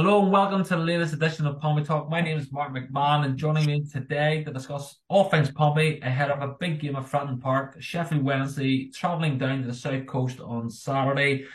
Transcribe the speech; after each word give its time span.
Hello 0.00 0.22
and 0.22 0.30
welcome 0.30 0.62
to 0.62 0.76
the 0.76 0.76
latest 0.76 1.12
edition 1.12 1.44
of 1.44 1.58
Pompey 1.58 1.82
Talk. 1.82 2.08
My 2.08 2.20
name 2.20 2.38
is 2.38 2.52
Mark 2.52 2.72
McMahon 2.72 3.24
and 3.24 3.36
joining 3.36 3.66
me 3.66 3.84
today 3.84 4.44
to 4.44 4.52
discuss 4.52 4.94
all 5.08 5.24
things 5.24 5.50
Pompey 5.50 5.98
ahead 6.04 6.30
of 6.30 6.40
a 6.40 6.54
big 6.60 6.78
game 6.78 6.94
at 6.94 7.02
Fratton 7.02 7.40
Park, 7.40 7.74
Sheffield 7.80 8.22
Wednesday, 8.22 8.92
travelling 8.94 9.38
down 9.38 9.62
to 9.62 9.66
the 9.66 9.74
south 9.74 10.06
coast 10.06 10.38
on 10.38 10.70
Saturday 10.70 11.46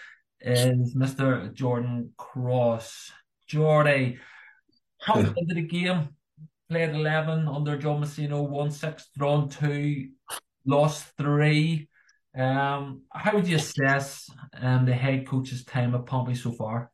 is 0.41 0.93
Mr. 0.93 1.53
Jordan 1.53 2.11
Cross. 2.17 3.13
Jordy, 3.48 4.20
coming 5.02 5.34
into 5.38 5.55
the 5.55 5.62
game, 5.62 6.09
played 6.70 6.89
11 6.89 7.48
under 7.48 7.77
John 7.77 8.02
Mousinho, 8.02 8.45
won 8.49 8.71
6, 8.71 9.07
drawn 9.17 9.48
2, 9.48 10.09
lost 10.66 11.05
3. 11.17 11.88
Um, 12.38 13.03
how 13.09 13.35
would 13.35 13.48
you 13.48 13.55
assess 13.55 14.30
um, 14.59 14.84
the 14.84 14.94
head 14.94 15.25
coach's 15.25 15.63
time 15.63 15.95
at 15.95 16.05
Pompey 16.05 16.35
so 16.35 16.52
far? 16.52 16.91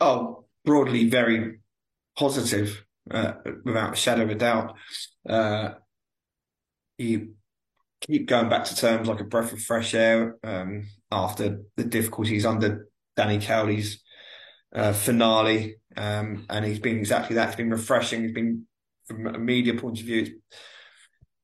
Oh, 0.00 0.31
broadly 0.64 1.08
very 1.08 1.60
positive, 2.16 2.84
uh, 3.10 3.34
without 3.64 3.94
a 3.94 3.96
shadow 3.96 4.22
of 4.22 4.30
a 4.30 4.34
doubt. 4.34 4.76
Uh, 5.28 5.70
you 6.98 7.34
keep 8.00 8.26
going 8.26 8.48
back 8.48 8.64
to 8.64 8.76
terms 8.76 9.08
like 9.08 9.20
a 9.20 9.24
breath 9.24 9.52
of 9.52 9.60
fresh 9.60 9.94
air 9.94 10.36
um, 10.44 10.86
after 11.10 11.62
the 11.76 11.84
difficulties 11.84 12.44
under 12.44 12.88
Danny 13.16 13.38
Cowley's 13.38 14.02
uh, 14.74 14.92
finale, 14.92 15.76
um, 15.96 16.46
and 16.48 16.64
he's 16.64 16.78
been 16.78 16.98
exactly 16.98 17.36
that. 17.36 17.48
It's 17.48 17.56
been 17.56 17.70
refreshing. 17.70 18.22
He's 18.22 18.32
been 18.32 18.66
from 19.06 19.26
a 19.26 19.38
media 19.38 19.74
point 19.74 20.00
of 20.00 20.06
view. 20.06 20.40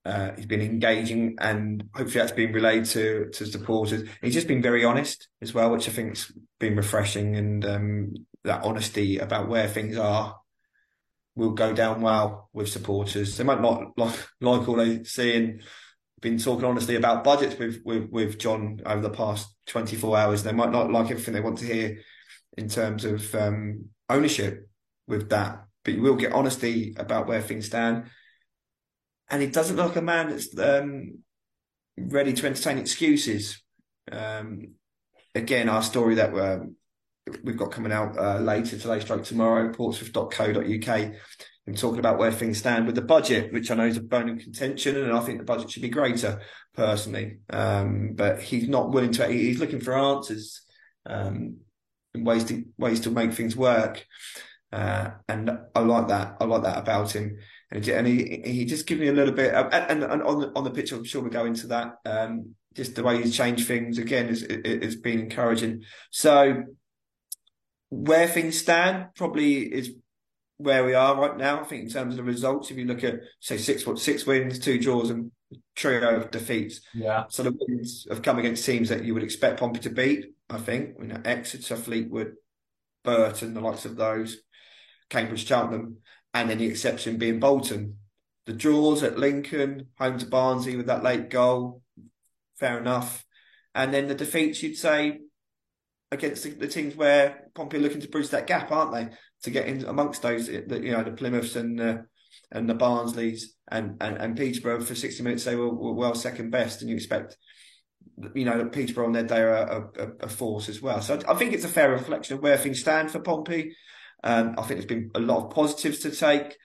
Uh, 0.05 0.30
he's 0.37 0.47
been 0.47 0.63
engaging, 0.63 1.37
and 1.39 1.85
hopefully 1.95 2.21
that's 2.21 2.33
been 2.33 2.53
relayed 2.53 2.87
to 2.87 3.29
to 3.30 3.47
supporters. 3.47 4.09
He's 4.23 4.35
just 4.35 4.49
been 4.49 4.63
very 4.63 4.85
honest 4.85 5.29
as 5.43 5.53
well, 5.53 5.71
which 5.71 5.88
I 5.88 5.93
think's 5.93 6.32
been 6.59 6.77
refreshing. 6.77 7.37
And 7.37 7.65
um, 7.66 8.15
that 8.45 8.65
honesty 8.65 9.19
about 9.19 9.49
where 9.49 9.69
things 9.69 9.97
are 9.97 10.37
will 11.35 11.51
go 11.51 11.73
down 11.73 12.01
well 12.01 12.51
with 12.53 12.69
supporters. 12.69 13.37
They 13.37 13.45
might 13.45 13.61
not 13.61 13.93
like, 13.97 14.29
like 14.41 14.69
all 14.69 14.77
they 14.77 15.05
see 15.05 15.37
and 15.37 15.63
been 16.21 16.39
talking 16.39 16.65
honestly 16.65 16.97
about 16.97 17.23
budgets 17.23 17.57
with, 17.59 17.81
with, 17.85 18.11
with 18.11 18.39
John 18.39 18.81
over 18.85 19.01
the 19.01 19.11
past 19.11 19.55
24 19.66 20.19
hours. 20.19 20.43
They 20.43 20.53
might 20.53 20.73
not 20.73 20.91
like 20.91 21.11
everything 21.11 21.35
they 21.35 21.41
want 21.41 21.59
to 21.59 21.66
hear 21.66 21.99
in 22.57 22.69
terms 22.69 23.05
of 23.05 23.33
um, 23.37 23.87
ownership 24.09 24.69
with 25.07 25.31
that, 25.31 25.65
but 25.85 25.95
you 25.95 26.03
will 26.03 26.16
get 26.16 26.33
honesty 26.33 26.95
about 26.99 27.29
where 27.29 27.41
things 27.41 27.66
stand. 27.66 28.05
And 29.31 29.43
he 29.43 29.49
doesn't 29.49 29.77
look 29.77 29.89
like 29.89 29.97
a 29.97 30.03
man 30.03 30.31
that's 30.31 30.59
um, 30.59 31.19
ready 31.97 32.33
to 32.33 32.47
entertain 32.47 32.79
excuses. 32.79 33.63
Um, 34.11 34.75
again, 35.35 35.69
our 35.69 35.83
story 35.83 36.16
that 36.16 36.35
um, 36.35 36.77
we've 37.45 37.57
got 37.57 37.73
coming 37.73 37.93
out 37.93 38.18
uh, 38.18 38.38
later 38.38 38.79
today, 38.79 39.01
stroke 39.01 39.24
tomorrow, 39.24 39.73
portsmouth.co.uk. 39.73 41.12
I'm 41.68 41.74
talking 41.74 41.98
about 41.98 42.18
where 42.18 42.32
things 42.32 42.59
stand 42.59 42.87
with 42.87 42.95
the 42.95 43.02
budget, 43.02 43.52
which 43.52 43.70
I 43.70 43.74
know 43.74 43.85
is 43.85 43.98
a 43.98 44.02
bone 44.02 44.30
of 44.30 44.38
contention, 44.38 44.96
and 44.96 45.12
I 45.12 45.20
think 45.20 45.38
the 45.38 45.45
budget 45.45 45.70
should 45.70 45.82
be 45.82 45.90
greater, 45.90 46.40
personally. 46.74 47.38
Um, 47.51 48.12
but 48.15 48.40
he's 48.40 48.68
not 48.68 48.90
willing 48.90 49.12
to. 49.12 49.29
He's 49.29 49.60
looking 49.60 49.80
for 49.80 49.96
answers 49.96 50.62
um, 51.04 51.59
and 52.15 52.24
ways 52.24 52.45
to 52.45 52.65
ways 52.79 53.01
to 53.01 53.10
make 53.10 53.35
things 53.35 53.54
work, 53.54 54.07
uh, 54.73 55.10
and 55.29 55.51
I 55.74 55.80
like 55.80 56.09
that. 56.09 56.37
I 56.40 56.45
like 56.45 56.63
that 56.63 56.79
about 56.79 57.13
him, 57.13 57.37
and, 57.70 57.85
he 57.85 58.42
he 58.46 58.65
just 58.65 58.87
gives 58.87 59.01
me 59.01 59.09
a 59.09 59.13
little 59.13 59.35
bit. 59.35 59.52
And, 59.52 60.02
and 60.02 60.23
on 60.23 60.40
the 60.40 60.52
on 60.57 60.65
the 60.65 60.70
pitch, 60.70 60.92
I'm 60.92 61.04
sure 61.04 61.20
we'll 61.20 61.30
go 61.30 61.45
into 61.45 61.66
that. 61.66 61.96
Um, 62.07 62.54
just 62.74 62.95
the 62.95 63.02
way 63.02 63.20
he's 63.20 63.37
changed 63.37 63.66
things 63.66 63.98
again 63.98 64.28
is 64.28 64.41
has 64.65 64.97
been 64.97 65.20
encouraging. 65.20 65.82
So 66.10 66.65
where 67.91 68.28
things 68.28 68.59
stand 68.59 69.09
probably 69.15 69.60
is 69.62 69.93
where 70.59 70.84
we 70.84 70.94
are 70.94 71.19
right 71.19 71.37
now. 71.37 71.60
I 71.60 71.65
think 71.65 71.84
in 71.84 71.91
terms 71.91 72.15
of 72.15 72.19
the 72.19 72.25
results, 72.25 72.71
if 72.71 72.76
you 72.76 72.84
look 72.84 73.04
at 73.04 73.21
say 73.41 73.56
six 73.56 73.84
six 73.97 74.26
wins, 74.26 74.59
two 74.59 74.78
draws, 74.78 75.10
and 75.10 75.31
trio 75.75 76.16
of 76.16 76.31
defeats. 76.31 76.81
Yeah. 76.93 77.25
So 77.28 77.43
the 77.43 77.56
wins 77.59 78.06
have 78.10 78.22
come 78.22 78.38
against 78.38 78.66
teams 78.66 78.88
that 78.88 79.04
you 79.04 79.15
would 79.15 79.22
expect 79.22 79.60
Pompey 79.60 79.81
to 79.81 79.91
beat. 79.91 80.27
I 80.50 80.59
think 80.59 80.97
you 81.00 81.06
know 81.06 81.21
Exeter, 81.25 81.77
Fleetwood, 81.77 82.34
Burton, 83.04 83.54
the 83.54 83.60
likes 83.60 83.84
of 83.84 83.97
those, 83.97 84.38
Cambridge, 85.09 85.47
Cheltenham, 85.47 85.98
and 86.34 86.50
then 86.50 86.59
the 86.59 86.66
exception 86.66 87.16
being 87.16 87.41
Bolton. 87.41 87.97
The 88.47 88.53
draws 88.54 89.03
at 89.03 89.19
Lincoln, 89.19 89.88
home 89.98 90.19
to 90.19 90.27
Barnsley 90.27 90.77
with 90.77 90.87
that 90.87 91.03
late 91.03 91.28
goal, 91.28 91.82
fair 92.59 92.78
enough. 92.78 93.25
And 93.75 93.93
then 93.93 94.09
the 94.09 94.15
defeats, 94.15 94.62
you'd 94.62 94.77
say 94.77 95.19
against 96.10 96.42
the, 96.42 96.50
the, 96.50 96.69
teams 96.69 96.96
where 96.96 97.50
Pompey 97.54 97.76
are 97.76 97.80
looking 97.80 98.00
to 98.00 98.08
bridge 98.08 98.30
that 98.30 98.46
gap, 98.46 98.72
aren't 98.72 98.92
they? 98.92 99.08
To 99.42 99.50
get 99.50 99.66
in 99.66 99.84
amongst 99.84 100.22
those, 100.22 100.46
the, 100.46 100.80
you 100.82 100.92
know, 100.92 101.04
the 101.04 101.12
Plymouths 101.12 101.56
and 101.56 101.80
uh, 101.80 101.98
and 102.50 102.69
the 102.69 102.74
Barnsleys 102.74 103.42
and, 103.70 103.96
and, 104.00 104.16
and 104.16 104.36
Peterborough 104.36 104.80
for 104.80 104.94
60 104.94 105.22
minutes, 105.22 105.44
they 105.44 105.56
were, 105.56 105.72
were 105.72 105.92
well 105.92 106.14
second 106.14 106.50
best, 106.50 106.80
and 106.80 106.91
you 106.91 106.97
expect, 106.97 107.36
you 108.34 108.44
know, 108.44 108.58
that 108.58 108.72
Peterborough 108.72 109.06
on 109.06 109.12
their 109.12 109.24
day 109.24 109.41
are 109.41 109.54
a, 109.54 109.91
a, 109.98 110.08
a, 110.22 110.28
force 110.28 110.68
as 110.68 110.80
well. 110.80 111.00
So 111.02 111.18
I 111.28 111.34
think 111.34 111.52
it's 111.52 111.64
a 111.64 111.68
fair 111.68 111.91
reflection 111.91 112.36
of 112.36 112.42
where 112.42 112.56
things 112.56 112.80
stand 112.80 113.10
for 113.10 113.20
Pompey. 113.20 113.76
Um, 114.24 114.54
I 114.58 114.62
think 114.62 114.80
there's 114.80 114.86
been 114.86 115.10
a 115.14 115.20
lot 115.20 115.44
of 115.44 115.50
positives 115.50 116.00
to 116.00 116.10
take. 116.10 116.56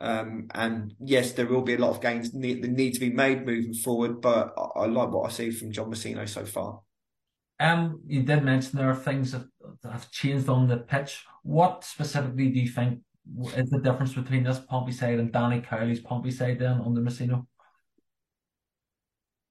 Um, 0.00 0.46
and 0.54 0.94
yes, 1.00 1.32
there 1.32 1.46
will 1.46 1.62
be 1.62 1.74
a 1.74 1.78
lot 1.78 1.90
of 1.90 2.00
gains 2.00 2.32
need, 2.32 2.62
that 2.62 2.70
need 2.70 2.94
to 2.94 3.00
be 3.00 3.10
made 3.10 3.44
moving 3.44 3.74
forward, 3.74 4.20
but 4.20 4.54
I, 4.56 4.80
I 4.80 4.86
like 4.86 5.10
what 5.10 5.28
I 5.28 5.32
see 5.32 5.50
from 5.50 5.72
John 5.72 5.90
Mousinho 5.90 6.28
so 6.28 6.44
far. 6.44 6.80
Um, 7.60 8.02
you 8.06 8.22
did 8.22 8.44
mention 8.44 8.78
there 8.78 8.90
are 8.90 8.94
things 8.94 9.32
that, 9.32 9.46
have 9.82 10.10
changed 10.10 10.48
on 10.48 10.68
the 10.68 10.76
pitch. 10.76 11.24
What 11.42 11.84
specifically 11.84 12.50
do 12.50 12.60
you 12.60 12.68
think 12.68 13.00
is 13.56 13.70
the 13.70 13.80
difference 13.80 14.14
between 14.14 14.44
this 14.44 14.58
Pompey 14.58 14.92
side 14.92 15.18
and 15.18 15.32
Danny 15.32 15.60
Cowley's 15.60 16.00
Pompey 16.00 16.30
side 16.30 16.58
then 16.58 16.80
under 16.84 17.00
Mousinho? 17.00 17.46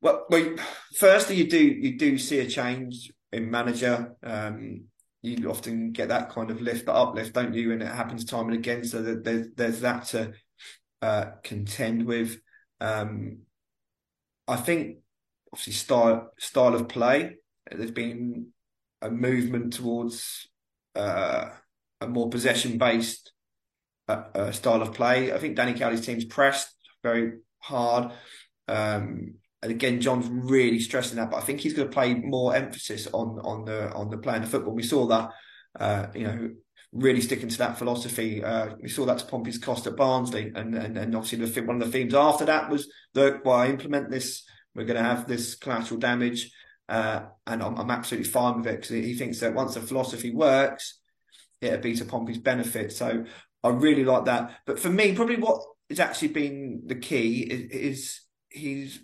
Well, 0.01 0.25
well, 0.29 0.55
firstly, 0.95 1.35
you 1.35 1.49
do 1.49 1.59
you 1.59 1.97
do 1.97 2.17
see 2.17 2.39
a 2.39 2.47
change 2.47 3.11
in 3.31 3.49
manager. 3.51 4.15
Um, 4.23 4.85
you 5.21 5.49
often 5.49 5.91
get 5.91 6.09
that 6.09 6.29
kind 6.29 6.51
of 6.51 6.61
lift, 6.61 6.85
that 6.85 6.95
uplift, 6.95 7.33
don't 7.33 7.53
you? 7.53 7.71
And 7.73 7.81
it 7.81 7.87
happens 7.87 8.23
time 8.23 8.47
and 8.47 8.55
again. 8.55 8.83
So 8.85 9.01
there's 9.01 9.47
there's 9.55 9.81
that 9.81 10.05
to 10.05 10.33
uh, 11.01 11.25
contend 11.43 12.05
with. 12.05 12.39
Um, 12.79 13.39
I 14.47 14.55
think 14.55 14.97
obviously 15.51 15.73
style 15.73 16.31
style 16.37 16.75
of 16.75 16.87
play 16.87 17.37
there's 17.71 17.91
been 17.91 18.47
a 19.01 19.09
movement 19.09 19.73
towards 19.73 20.47
uh, 20.95 21.49
a 22.01 22.07
more 22.07 22.29
possession 22.29 22.77
based 22.77 23.31
uh, 24.07 24.23
uh, 24.33 24.51
style 24.51 24.81
of 24.81 24.93
play. 24.93 25.33
I 25.33 25.37
think 25.37 25.55
Danny 25.55 25.73
Cowley's 25.73 26.05
team's 26.05 26.25
pressed 26.25 26.73
very 27.03 27.33
hard. 27.59 28.11
Um, 28.67 29.35
and 29.61 29.71
again, 29.71 30.01
John's 30.01 30.27
really 30.27 30.79
stressing 30.79 31.17
that, 31.17 31.31
but 31.31 31.37
I 31.37 31.41
think 31.41 31.59
he's 31.59 31.73
going 31.73 31.87
to 31.87 31.93
play 31.93 32.13
more 32.13 32.55
emphasis 32.55 33.07
on 33.07 33.39
on 33.39 33.65
the 33.65 33.91
on 33.93 34.09
the 34.09 34.17
playing 34.17 34.43
of 34.43 34.49
football. 34.49 34.73
We 34.73 34.83
saw 34.83 35.07
that, 35.07 35.31
uh, 35.79 36.07
you 36.13 36.23
know, 36.27 36.49
really 36.91 37.21
sticking 37.21 37.49
to 37.49 37.57
that 37.57 37.77
philosophy. 37.77 38.43
Uh, 38.43 38.75
we 38.81 38.89
saw 38.89 39.05
that 39.05 39.19
to 39.19 39.25
Pompey's 39.25 39.57
cost 39.57 39.87
at 39.87 39.95
Barnsley, 39.95 40.51
and 40.55 40.75
and, 40.75 40.97
and 40.97 41.15
obviously 41.15 41.43
the 41.43 41.61
one 41.61 41.81
of 41.81 41.87
the 41.87 41.91
themes 41.91 42.13
after 42.13 42.45
that 42.45 42.69
was 42.69 42.87
that 43.13 43.41
I 43.47 43.67
implement 43.67 44.11
this. 44.11 44.43
We're 44.75 44.85
going 44.85 45.01
to 45.01 45.09
have 45.09 45.27
this 45.27 45.55
collateral 45.55 45.99
damage. 45.99 46.51
Uh, 46.89 47.25
and 47.45 47.61
I'm, 47.61 47.77
I'm, 47.77 47.91
absolutely 47.91 48.29
fine 48.29 48.57
with 48.57 48.67
it 48.67 48.75
because 48.77 48.89
he 48.89 49.13
thinks 49.13 49.41
that 49.41 49.53
once 49.53 49.73
the 49.73 49.81
philosophy 49.81 50.31
works, 50.33 50.99
it'll 51.59 51.79
be 51.79 51.95
to 51.95 52.05
Pompey's 52.05 52.37
benefit. 52.37 52.93
So 52.93 53.25
I 53.63 53.69
really 53.69 54.05
like 54.05 54.25
that. 54.25 54.59
But 54.65 54.79
for 54.79 54.89
me, 54.89 55.13
probably 55.13 55.35
what 55.35 55.61
has 55.89 55.99
actually 55.99 56.29
been 56.29 56.83
the 56.85 56.95
key 56.95 57.41
is, 57.41 57.71
is 57.71 58.21
he's 58.49 59.01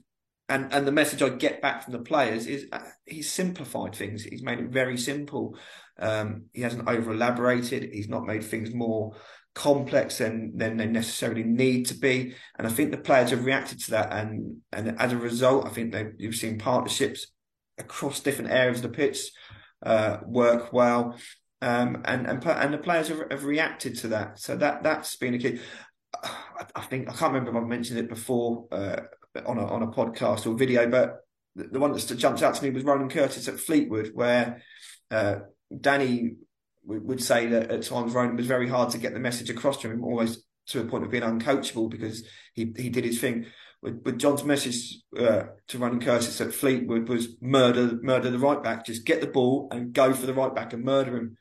and 0.50 0.74
and 0.74 0.86
the 0.86 0.92
message 0.92 1.22
I 1.22 1.30
get 1.30 1.62
back 1.62 1.84
from 1.84 1.94
the 1.94 2.00
players 2.00 2.48
is 2.48 2.68
uh, 2.72 2.80
he's 3.06 3.32
simplified 3.32 3.96
things. 3.96 4.24
He's 4.24 4.44
made 4.44 4.60
it 4.60 4.70
very 4.70 4.98
simple. 4.98 5.58
Um, 5.98 6.46
he 6.54 6.62
hasn't 6.62 6.88
over 6.88 7.12
elaborated. 7.12 7.90
He's 7.92 8.10
not 8.10 8.26
made 8.26 8.44
things 8.44 8.74
more 8.74 9.16
complex 9.56 10.18
than 10.18 10.58
than 10.58 10.78
they 10.78 10.86
necessarily 10.86 11.44
need 11.44 11.88
to 11.88 11.96
be. 11.96 12.36
And 12.58 12.68
I 12.68 12.70
think 12.70 12.92
the 12.92 12.98
players 12.98 13.30
have 13.32 13.46
reacted 13.46 13.80
to 13.82 13.92
that. 13.92 14.12
And 14.12 14.58
and 14.72 15.00
as 15.00 15.14
a 15.14 15.18
result, 15.18 15.66
I 15.66 15.70
think 15.70 15.92
they 15.92 16.08
you've 16.18 16.36
seen 16.36 16.60
partnerships 16.60 17.28
across 17.78 18.20
different 18.20 18.52
areas 18.52 18.78
of 18.78 18.84
the 18.84 18.98
pitch 18.98 19.32
uh, 19.86 20.18
work 20.26 20.74
well. 20.74 21.18
Um, 21.62 22.02
and 22.06 22.28
and 22.28 22.46
and 22.46 22.74
the 22.74 22.78
players 22.78 23.08
have, 23.08 23.24
have, 23.32 23.46
reacted 23.46 23.98
to 24.00 24.10
that. 24.10 24.40
So 24.40 24.58
that 24.58 24.84
that's 24.84 25.16
been 25.16 25.34
a 25.34 25.38
key. 25.38 25.60
I, 26.76 26.82
think 26.82 27.10
I 27.10 27.14
can't 27.14 27.34
remember 27.34 27.58
if 27.58 27.64
I 27.64 27.68
mentioned 27.68 28.00
it 28.00 28.10
before 28.10 28.68
uh, 28.72 28.98
on 29.46 29.58
a 29.58 29.66
on 29.66 29.82
a 29.82 29.88
podcast 29.88 30.46
or 30.46 30.56
video, 30.56 30.90
but 30.90 31.22
the, 31.56 31.80
one 31.80 31.94
that 31.94 32.16
jumped 32.18 32.44
out 32.44 32.56
to 32.56 32.64
me 32.64 32.72
was 32.72 32.84
Ronan 32.84 33.10
Curtis 33.10 33.48
at 33.48 33.60
Fleetwood, 33.60 34.12
where 34.14 34.62
uh, 35.10 35.36
Danny 35.80 36.36
would 36.86 37.24
say 37.24 37.48
that 37.48 37.72
at 37.72 37.84
times 37.84 38.14
Ronan 38.14 38.36
was 38.36 38.46
very 38.46 38.68
hard 38.68 38.90
to 38.90 38.98
get 38.98 39.14
the 39.14 39.20
message 39.20 39.50
across 39.50 39.78
to 39.78 39.90
him, 39.90 40.04
almost 40.04 40.44
to 40.68 40.82
a 40.82 40.86
point 40.86 41.06
of 41.06 41.12
being 41.12 41.24
uncoachable 41.24 41.90
because 41.90 42.28
he 42.54 42.74
he 42.76 42.90
did 42.90 43.06
his 43.06 43.20
thing 43.20 43.46
with, 43.84 44.18
John's 44.20 44.44
message 44.44 44.98
uh, 45.18 45.44
to 45.68 45.78
Ronan 45.78 46.00
Curtis 46.00 46.40
at 46.42 46.54
Fleetwood 46.54 47.10
was 47.10 47.36
murder, 47.42 48.00
murder 48.02 48.32
the 48.32 48.40
right 48.40 48.64
back. 48.64 48.86
Just 48.86 49.06
get 49.06 49.22
the 49.22 49.28
ball 49.28 49.68
and 49.72 49.94
go 49.94 50.14
for 50.14 50.26
the 50.26 50.34
right 50.34 50.54
back 50.56 50.74
and 50.74 50.84
murder 50.84 51.18
him. 51.18 51.38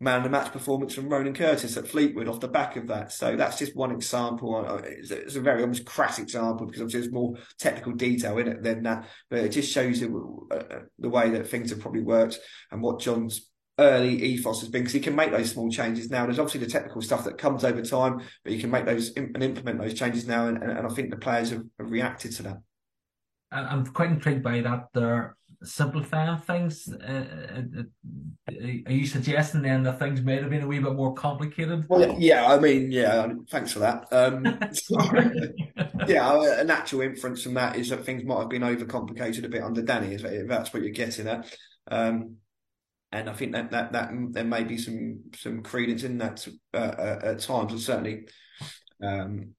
man 0.00 0.18
of 0.18 0.24
the 0.24 0.30
match 0.30 0.52
performance 0.52 0.94
from 0.94 1.08
Ronan 1.08 1.34
Curtis 1.34 1.76
at 1.76 1.86
Fleetwood 1.86 2.28
off 2.28 2.40
the 2.40 2.48
back 2.48 2.76
of 2.76 2.88
that. 2.88 3.12
So 3.12 3.36
that's 3.36 3.58
just 3.58 3.76
one 3.76 3.92
example. 3.92 4.80
It's 4.84 5.36
a, 5.36 5.40
very 5.40 5.62
almost 5.62 5.86
crass 5.86 6.18
example 6.18 6.66
because 6.66 6.82
obviously 6.82 7.02
there's 7.02 7.12
more 7.12 7.36
technical 7.58 7.92
detail 7.92 8.36
in 8.38 8.48
it 8.48 8.62
than 8.62 8.82
that, 8.82 9.06
but 9.30 9.40
it 9.40 9.50
just 9.50 9.72
shows 9.72 10.00
you 10.00 10.48
uh, 10.50 10.80
the 10.98 11.08
way 11.08 11.30
that 11.30 11.46
things 11.46 11.70
have 11.70 11.80
probably 11.80 12.02
worked 12.02 12.38
and 12.72 12.82
what 12.82 13.00
John's 13.00 13.51
early 13.82 14.22
ethos 14.22 14.60
has 14.60 14.68
been 14.68 14.82
because 14.82 14.94
he 14.94 15.00
can 15.00 15.16
make 15.16 15.30
those 15.30 15.50
small 15.50 15.70
changes 15.70 16.10
now. 16.10 16.24
There's 16.24 16.38
obviously 16.38 16.60
the 16.60 16.70
technical 16.70 17.02
stuff 17.02 17.24
that 17.24 17.38
comes 17.38 17.64
over 17.64 17.82
time, 17.82 18.20
but 18.44 18.52
you 18.52 18.60
can 18.60 18.70
make 18.70 18.86
those 18.86 19.12
and 19.14 19.42
implement 19.42 19.80
those 19.80 19.94
changes 19.94 20.26
now, 20.26 20.46
and, 20.46 20.62
and 20.62 20.86
I 20.86 20.90
think 20.90 21.10
the 21.10 21.16
players 21.16 21.50
have, 21.50 21.64
have 21.78 21.90
reacted 21.90 22.32
to 22.32 22.42
that. 22.44 22.58
I'm 23.50 23.84
quite 23.86 24.10
intrigued 24.10 24.42
by 24.42 24.62
that. 24.62 24.88
They're 24.94 25.36
simplifying 25.62 26.40
things. 26.40 26.88
Uh, 26.88 27.56
uh, 27.56 27.82
uh, 27.82 28.54
are 28.86 28.92
you 28.92 29.06
suggesting 29.06 29.62
then 29.62 29.82
that 29.84 29.98
things 29.98 30.20
may 30.22 30.36
have 30.36 30.50
been 30.50 30.62
a 30.62 30.66
wee 30.66 30.78
bit 30.78 30.94
more 30.94 31.14
complicated? 31.14 31.86
Well, 31.88 32.16
yeah, 32.18 32.46
I 32.46 32.58
mean, 32.58 32.90
yeah, 32.90 33.28
thanks 33.50 33.72
for 33.72 33.80
that. 33.80 34.06
Um, 34.10 34.44
yeah, 36.08 36.60
a 36.60 36.64
natural 36.64 37.02
inference 37.02 37.42
from 37.42 37.54
that 37.54 37.76
is 37.76 37.90
that 37.90 38.04
things 38.04 38.24
might 38.24 38.40
have 38.40 38.48
been 38.48 38.62
overcomplicated 38.62 39.44
a 39.44 39.48
bit 39.48 39.62
under 39.62 39.82
Danny, 39.82 40.14
if 40.14 40.48
that's 40.48 40.72
what 40.72 40.82
you're 40.82 40.92
getting 40.92 41.28
at. 41.28 41.54
Um, 41.90 42.36
and 43.12 43.28
I 43.28 43.32
think 43.34 43.52
that, 43.52 43.70
that 43.70 43.92
that 43.92 44.10
there 44.30 44.44
may 44.44 44.64
be 44.64 44.78
some 44.78 45.20
some 45.36 45.62
credence 45.62 46.02
in 46.02 46.18
that 46.18 46.46
uh, 46.74 46.76
uh 46.76 47.20
at 47.22 47.40
times, 47.40 47.72
and 47.72 47.80
certainly 47.80 48.28
um, 49.02 49.54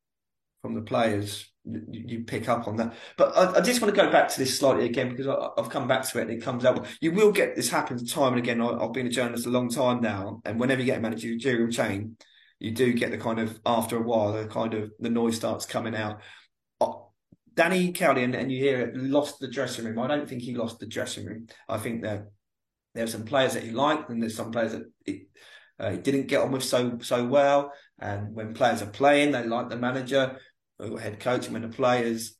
from 0.61 0.75
the 0.75 0.81
players 0.81 1.49
you 1.65 2.23
pick 2.25 2.49
up 2.49 2.67
on 2.67 2.75
that. 2.77 2.93
But 3.17 3.37
I, 3.37 3.59
I, 3.59 3.61
just 3.61 3.81
want 3.81 3.95
to 3.95 4.01
go 4.01 4.11
back 4.11 4.27
to 4.27 4.39
this 4.39 4.59
slightly 4.59 4.85
again 4.85 5.09
because 5.09 5.27
I, 5.27 5.61
have 5.61 5.69
come 5.69 5.87
back 5.87 6.03
to 6.09 6.19
it 6.19 6.23
and 6.23 6.31
it 6.31 6.43
comes 6.43 6.65
out. 6.65 6.85
You 6.99 7.13
will 7.13 7.31
get 7.31 7.55
this 7.55 7.69
happens 7.69 8.11
time 8.11 8.33
and 8.33 8.41
again. 8.41 8.61
I, 8.61 8.81
have 8.81 8.91
been 8.91 9.07
a 9.07 9.11
journalist 9.11 9.45
a 9.45 9.49
long 9.49 9.69
time 9.69 10.01
now, 10.01 10.41
and 10.45 10.59
whenever 10.59 10.81
you 10.81 10.87
get 10.87 10.97
a 10.97 11.01
managerial 11.01 11.71
chain, 11.71 12.17
you 12.59 12.71
do 12.71 12.93
get 12.93 13.11
the 13.11 13.17
kind 13.17 13.39
of 13.39 13.59
after 13.65 13.97
a 13.97 14.01
while 14.01 14.33
the 14.33 14.47
kind 14.47 14.73
of 14.73 14.91
the 14.99 15.09
noise 15.09 15.35
starts 15.35 15.65
coming 15.65 15.95
out. 15.95 16.21
Danny 17.55 17.91
Cowley, 17.91 18.23
and, 18.23 18.33
and 18.33 18.51
you 18.51 18.57
hear 18.57 18.81
it, 18.81 18.97
lost 18.97 19.39
the 19.39 19.47
dressing 19.47 19.85
room. 19.85 19.99
I 19.99 20.07
don't 20.07 20.27
think 20.27 20.41
he 20.41 20.55
lost 20.55 20.79
the 20.79 20.87
dressing 20.87 21.25
room. 21.25 21.47
I 21.69 21.77
think 21.77 22.01
that 22.01 22.31
there 22.93 23.03
are 23.03 23.07
some 23.07 23.25
players 23.25 23.53
that 23.53 23.63
he 23.63 23.71
liked, 23.71 24.09
and 24.09 24.21
there's 24.21 24.35
some 24.35 24.51
players 24.51 24.73
that 24.73 24.83
he, 25.05 25.25
uh, 25.79 25.91
he 25.91 25.97
didn't 25.97 26.27
get 26.27 26.41
on 26.41 26.51
with 26.51 26.63
so 26.63 26.99
so 27.01 27.25
well. 27.25 27.71
And 27.99 28.35
when 28.35 28.53
players 28.53 28.81
are 28.81 28.87
playing, 28.87 29.31
they 29.31 29.45
like 29.45 29.69
the 29.69 29.77
manager 29.77 30.37
or 30.79 30.99
head 30.99 31.19
coach, 31.19 31.45
and 31.45 31.53
when 31.53 31.63
the 31.63 31.69
players 31.69 32.37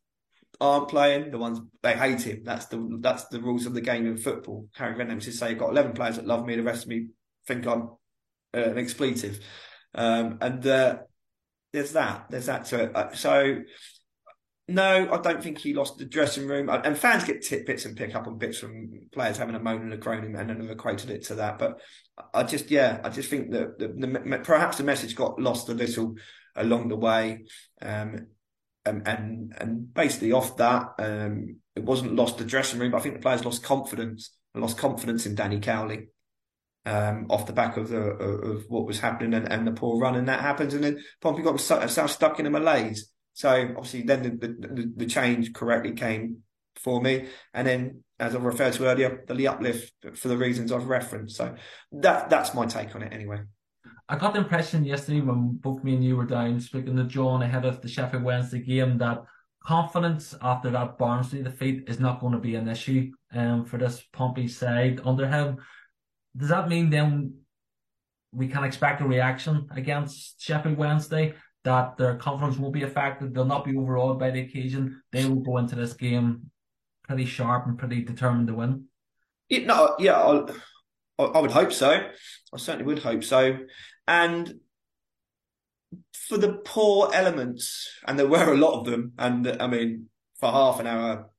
aren't 0.61 0.89
playing, 0.89 1.31
the 1.31 1.38
ones 1.38 1.59
they 1.81 1.94
hate 1.94 2.21
him. 2.21 2.44
That's 2.44 2.67
the 2.67 2.97
that's 3.01 3.25
the 3.25 3.41
rules 3.41 3.65
of 3.65 3.73
the 3.73 3.81
game 3.81 4.05
in 4.05 4.17
football. 4.17 4.67
Harry 4.75 4.95
Redknapp 4.95 5.15
used 5.15 5.25
to 5.25 5.31
say, 5.33 5.47
"I've 5.47 5.59
got 5.59 5.71
eleven 5.71 5.94
players 5.94 6.17
that 6.17 6.27
love 6.27 6.45
me, 6.45 6.55
the 6.55 6.63
rest 6.63 6.83
of 6.83 6.89
me 6.89 7.07
think 7.47 7.65
I'm 7.65 7.89
uh, 8.53 8.69
an 8.71 8.77
expletive," 8.77 9.39
um, 9.95 10.38
and 10.41 10.65
uh, 10.67 10.97
there's 11.71 11.94
that. 11.94 12.27
There's 12.29 12.45
that 12.45 12.65
to 12.65 12.83
it. 12.83 12.95
Uh, 12.95 13.13
so. 13.13 13.61
No, 14.69 15.12
I 15.12 15.18
don't 15.19 15.44
think 15.44 15.57
he 15.57 15.74
lost 15.74 15.98
the 15.98 16.06
dressing 16.06 16.48
room. 16.48 16.69
And 16.69 16.98
fans 16.98 17.25
get 17.25 17.42
tidbits 17.42 17.83
and 17.83 17.98
pick 17.98 18.15
up 18.15 18.27
on 18.27 18.38
bits 18.38 18.60
from 18.60 19.07
players 19.12 19.38
having 19.38 19.56
a 19.56 19.60
moan 19.60 19.81
and 19.81 19.94
a 19.94 19.98
groan 19.98 20.24
and 20.24 20.36
then 20.36 20.50
have 20.50 20.69
equated 20.69 21.10
it 21.10 21.25
to 21.25 21.36
that. 21.36 21.60
But 21.60 21.81
I 22.33 22.44
just, 22.44 22.71
yeah, 22.71 23.01
I 23.04 23.10
just 23.10 23.30
think 23.30 23.51
that 23.51 23.77
the, 23.77 23.89
the, 23.89 24.39
perhaps 24.44 24.77
the 24.77 24.83
message 24.83 25.15
got 25.15 25.39
lost 25.39 25.68
a 25.68 25.74
little 25.74 26.15
along 26.56 26.88
the 26.88 26.95
way. 26.95 27.44
Um, 27.81 28.27
and, 28.86 29.07
and 29.07 29.54
and 29.57 29.94
basically 29.94 30.31
off 30.31 30.57
that, 30.57 30.94
um, 31.00 31.57
it 31.75 31.83
wasn't 31.83 32.15
lost 32.15 32.38
the 32.38 32.45
dressing 32.45 32.80
room, 32.80 32.92
but 32.92 32.98
I 32.98 33.01
think 33.01 33.15
the 33.15 33.21
players 33.21 33.45
lost 33.45 33.63
confidence 33.63 34.31
and 34.54 34.62
lost 34.62 34.77
confidence 34.77 35.25
in 35.25 35.36
Danny 35.36 35.60
Cowley. 35.60 36.07
Um, 36.86 37.27
off 37.30 37.45
the 37.45 37.54
back 37.54 37.77
of 37.77 37.88
the 37.88 37.98
of 37.98 38.65
what 38.68 38.86
was 38.86 39.00
happening 39.00 39.33
and, 39.33 39.50
and 39.50 39.65
the 39.65 39.71
poor 39.71 40.01
run, 40.01 40.15
and 40.15 40.27
that 40.27 40.42
happens, 40.42 40.74
and 40.74 40.83
then 40.83 41.01
Pompey 41.21 41.42
got 41.42 41.51
himself 41.57 42.12
stuck 42.12 42.42
in 42.42 42.45
a 42.45 42.50
malaise. 42.50 43.12
So 43.33 43.50
obviously, 43.50 44.03
then 44.03 44.24
the, 44.24 44.47
the, 44.47 44.94
the 44.95 45.06
change 45.06 45.53
correctly 45.53 45.94
came 45.94 46.38
for 46.75 47.01
me, 47.01 47.27
and 47.53 47.68
then 47.68 48.03
as 48.19 48.35
I 48.35 48.39
referred 48.39 48.74
to 48.74 48.85
earlier, 48.85 49.25
the 49.27 49.47
uplift 49.47 49.94
for 50.15 50.27
the 50.27 50.38
reasons 50.38 50.71
I've 50.71 50.88
referenced. 50.88 51.35
So 51.35 51.56
that 51.91 52.30
that's 52.30 52.53
my 52.53 52.65
take 52.65 52.95
on 52.95 53.03
it 53.03 53.12
anyway. 53.12 53.39
I 54.07 54.18
got 54.18 54.33
the 54.33 54.39
impression 54.39 54.85
yesterday 54.85 55.21
when 55.21 55.57
both 55.62 55.83
me 55.83 55.95
and 55.95 56.03
you 56.03 56.15
were 56.15 56.25
down 56.25 56.59
speaking 56.59 56.95
to 56.97 57.06
John 57.06 57.41
ahead 57.41 57.65
of 57.65 57.81
the 57.81 57.88
Sheffield 57.88 58.24
Wednesday 58.24 58.59
game 58.59 58.97
that 59.00 59.24
confidence 59.65 60.36
after 60.41 60.69
that 60.71 60.97
Barnsley 60.97 61.41
defeat 61.41 61.86
is 61.88 62.00
not 62.00 62.19
going 62.19 62.33
to 62.33 62.39
be 62.39 62.56
an 62.56 62.68
issue 62.68 63.12
um, 63.33 63.65
for 63.65 63.77
this 63.77 64.03
Pompey 64.12 64.47
side 64.47 65.01
under 65.06 65.27
him. 65.27 65.57
Does 66.36 66.50
that 66.50 66.68
mean 66.68 66.89
then 66.89 67.36
we 68.31 68.47
can 68.47 68.63
expect 68.63 69.01
a 69.01 69.06
reaction 69.06 69.68
against 69.71 70.41
Sheffield 70.41 70.77
Wednesday 70.77 71.36
that 71.63 71.98
their 71.98 72.15
confidence 72.15 72.57
will 72.57 72.71
be 72.71 72.83
affected? 72.83 73.33
They'll 73.33 73.45
not 73.45 73.65
be 73.65 73.75
overawed 73.75 74.19
by 74.19 74.31
the 74.31 74.42
occasion. 74.42 75.01
They 75.12 75.25
will 75.25 75.42
go 75.42 75.57
into 75.57 75.75
this 75.75 75.94
game 75.94 76.51
pretty 77.04 77.25
sharp 77.25 77.68
and 77.68 77.77
pretty 77.77 78.01
determined 78.01 78.48
to 78.48 78.56
win. 78.56 78.86
Yeah, 79.50 79.65
no, 79.65 79.95
yeah, 80.00 80.18
I'll, 80.19 80.50
I 81.19 81.39
would 81.39 81.51
hope 81.51 81.71
so. 81.71 81.92
I 81.92 82.57
certainly 82.57 82.86
would 82.86 83.04
hope 83.04 83.24
so. 83.24 83.60
And 84.07 84.60
for 86.13 86.38
the 86.38 86.54
poor 86.54 87.12
elements, 87.13 87.89
and 88.07 88.18
there 88.18 88.27
were 88.27 88.54
a 88.54 88.57
lot 88.57 88.80
of 88.80 88.86
them, 88.86 89.13
and 89.18 89.48
I 89.62 89.68
mean, 89.68 90.10
for 90.39 90.51
half 90.51 90.80
an 90.80 90.88
hour 90.88 91.30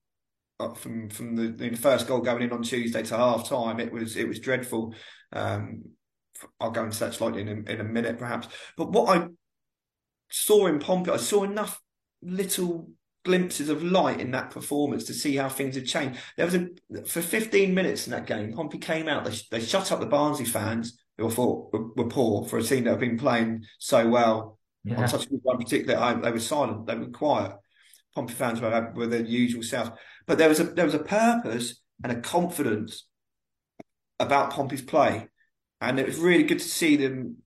uh, 0.60 0.74
from 0.74 1.08
from 1.10 1.36
the, 1.36 1.48
the 1.48 1.76
first 1.76 2.06
goal 2.06 2.20
going 2.20 2.42
in 2.42 2.52
on 2.52 2.62
Tuesday 2.62 3.02
to 3.02 3.16
half 3.16 3.48
time, 3.48 3.80
it 3.80 3.92
was 3.92 4.16
it 4.16 4.28
was 4.28 4.38
dreadful. 4.38 4.94
Um, 5.32 5.84
I'll 6.60 6.70
go 6.70 6.84
into 6.84 7.00
that 7.00 7.14
slightly 7.14 7.42
in 7.42 7.48
in 7.66 7.80
a 7.80 7.84
minute, 7.84 8.18
perhaps. 8.18 8.48
But 8.76 8.92
what 8.92 9.16
I 9.16 9.26
saw 10.30 10.66
in 10.66 10.78
Pompey, 10.78 11.10
I 11.10 11.16
saw 11.16 11.44
enough 11.44 11.80
little 12.22 12.90
glimpses 13.24 13.70
of 13.70 13.82
light 13.82 14.20
in 14.20 14.30
that 14.32 14.50
performance 14.50 15.04
to 15.04 15.14
see 15.14 15.36
how 15.36 15.48
things 15.48 15.74
had 15.74 15.86
changed. 15.86 16.18
There 16.36 16.46
was 16.46 16.54
a 16.54 16.68
for 17.06 17.22
15 17.22 17.74
minutes 17.74 18.06
in 18.06 18.12
that 18.12 18.26
game, 18.26 18.52
Pompey 18.52 18.78
came 18.78 19.08
out. 19.08 19.24
They, 19.24 19.36
they 19.50 19.64
shut 19.64 19.90
up 19.92 20.00
the 20.00 20.06
Barnsley 20.06 20.44
fans 20.44 20.98
who 21.16 21.28
I 21.28 21.30
thought 21.30 21.72
were, 21.72 21.88
were, 21.94 22.08
poor 22.08 22.44
for 22.44 22.58
a 22.58 22.62
team 22.62 22.84
that 22.84 22.90
had 22.90 23.00
been 23.00 23.18
playing 23.18 23.64
so 23.78 24.08
well 24.08 24.58
yeah. 24.84 25.00
on 25.00 25.08
such 25.08 25.26
a 25.26 25.30
good 25.30 25.40
one 25.42 25.58
particular. 25.58 26.20
They 26.20 26.30
were 26.30 26.40
silent. 26.40 26.86
They 26.86 26.96
were 26.96 27.06
quiet. 27.06 27.52
Pompey 28.14 28.34
fans 28.34 28.60
were, 28.60 28.92
were 28.94 29.06
the 29.06 29.22
usual 29.22 29.62
self, 29.62 29.90
but 30.26 30.38
there 30.38 30.48
was 30.48 30.60
a 30.60 30.64
there 30.64 30.84
was 30.84 30.94
a 30.94 31.00
purpose 31.00 31.80
and 32.02 32.12
a 32.12 32.20
confidence 32.20 33.06
about 34.20 34.52
Pompey's 34.52 34.82
play, 34.82 35.28
and 35.80 35.98
it 35.98 36.06
was 36.06 36.18
really 36.18 36.44
good 36.44 36.60
to 36.60 36.64
see 36.64 36.96
them 36.96 37.38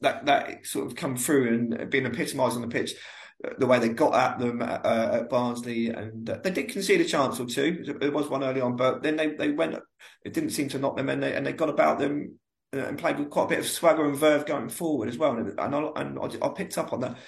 that 0.00 0.26
that 0.26 0.66
sort 0.66 0.86
of 0.86 0.96
come 0.96 1.16
through 1.16 1.48
and 1.48 1.90
being 1.90 2.06
epitomised 2.06 2.56
on 2.56 2.62
the 2.62 2.68
pitch 2.68 2.94
the 3.58 3.66
way 3.66 3.78
they 3.78 3.90
got 3.90 4.14
at 4.14 4.38
them 4.38 4.62
uh, 4.62 4.80
at 4.84 5.28
Barnsley, 5.28 5.88
and 5.88 6.28
uh, 6.28 6.38
they 6.42 6.50
did 6.50 6.68
concede 6.68 7.00
a 7.00 7.04
chance 7.04 7.38
or 7.38 7.46
two. 7.46 7.84
There 8.00 8.10
was 8.10 8.28
one 8.28 8.42
early 8.42 8.60
on, 8.60 8.76
but 8.76 9.02
then 9.02 9.16
they, 9.16 9.28
they 9.28 9.50
went. 9.50 9.76
It 10.24 10.32
didn't 10.32 10.50
seem 10.50 10.68
to 10.70 10.78
knock 10.78 10.96
them, 10.96 11.08
and 11.08 11.22
they 11.22 11.34
and 11.34 11.46
they 11.46 11.52
got 11.52 11.68
about 11.68 11.98
them 11.98 12.38
uh, 12.74 12.78
and 12.78 12.98
played 12.98 13.18
with 13.18 13.30
quite 13.30 13.44
a 13.44 13.48
bit 13.48 13.58
of 13.58 13.66
swagger 13.66 14.06
and 14.06 14.16
verve 14.16 14.46
going 14.46 14.68
forward 14.68 15.08
as 15.08 15.18
well. 15.18 15.36
And, 15.36 15.58
I, 15.58 15.66
and 15.96 16.18
I, 16.18 16.46
I 16.46 16.48
picked 16.50 16.78
up 16.78 16.92
on 16.92 17.00
that. 17.00 17.18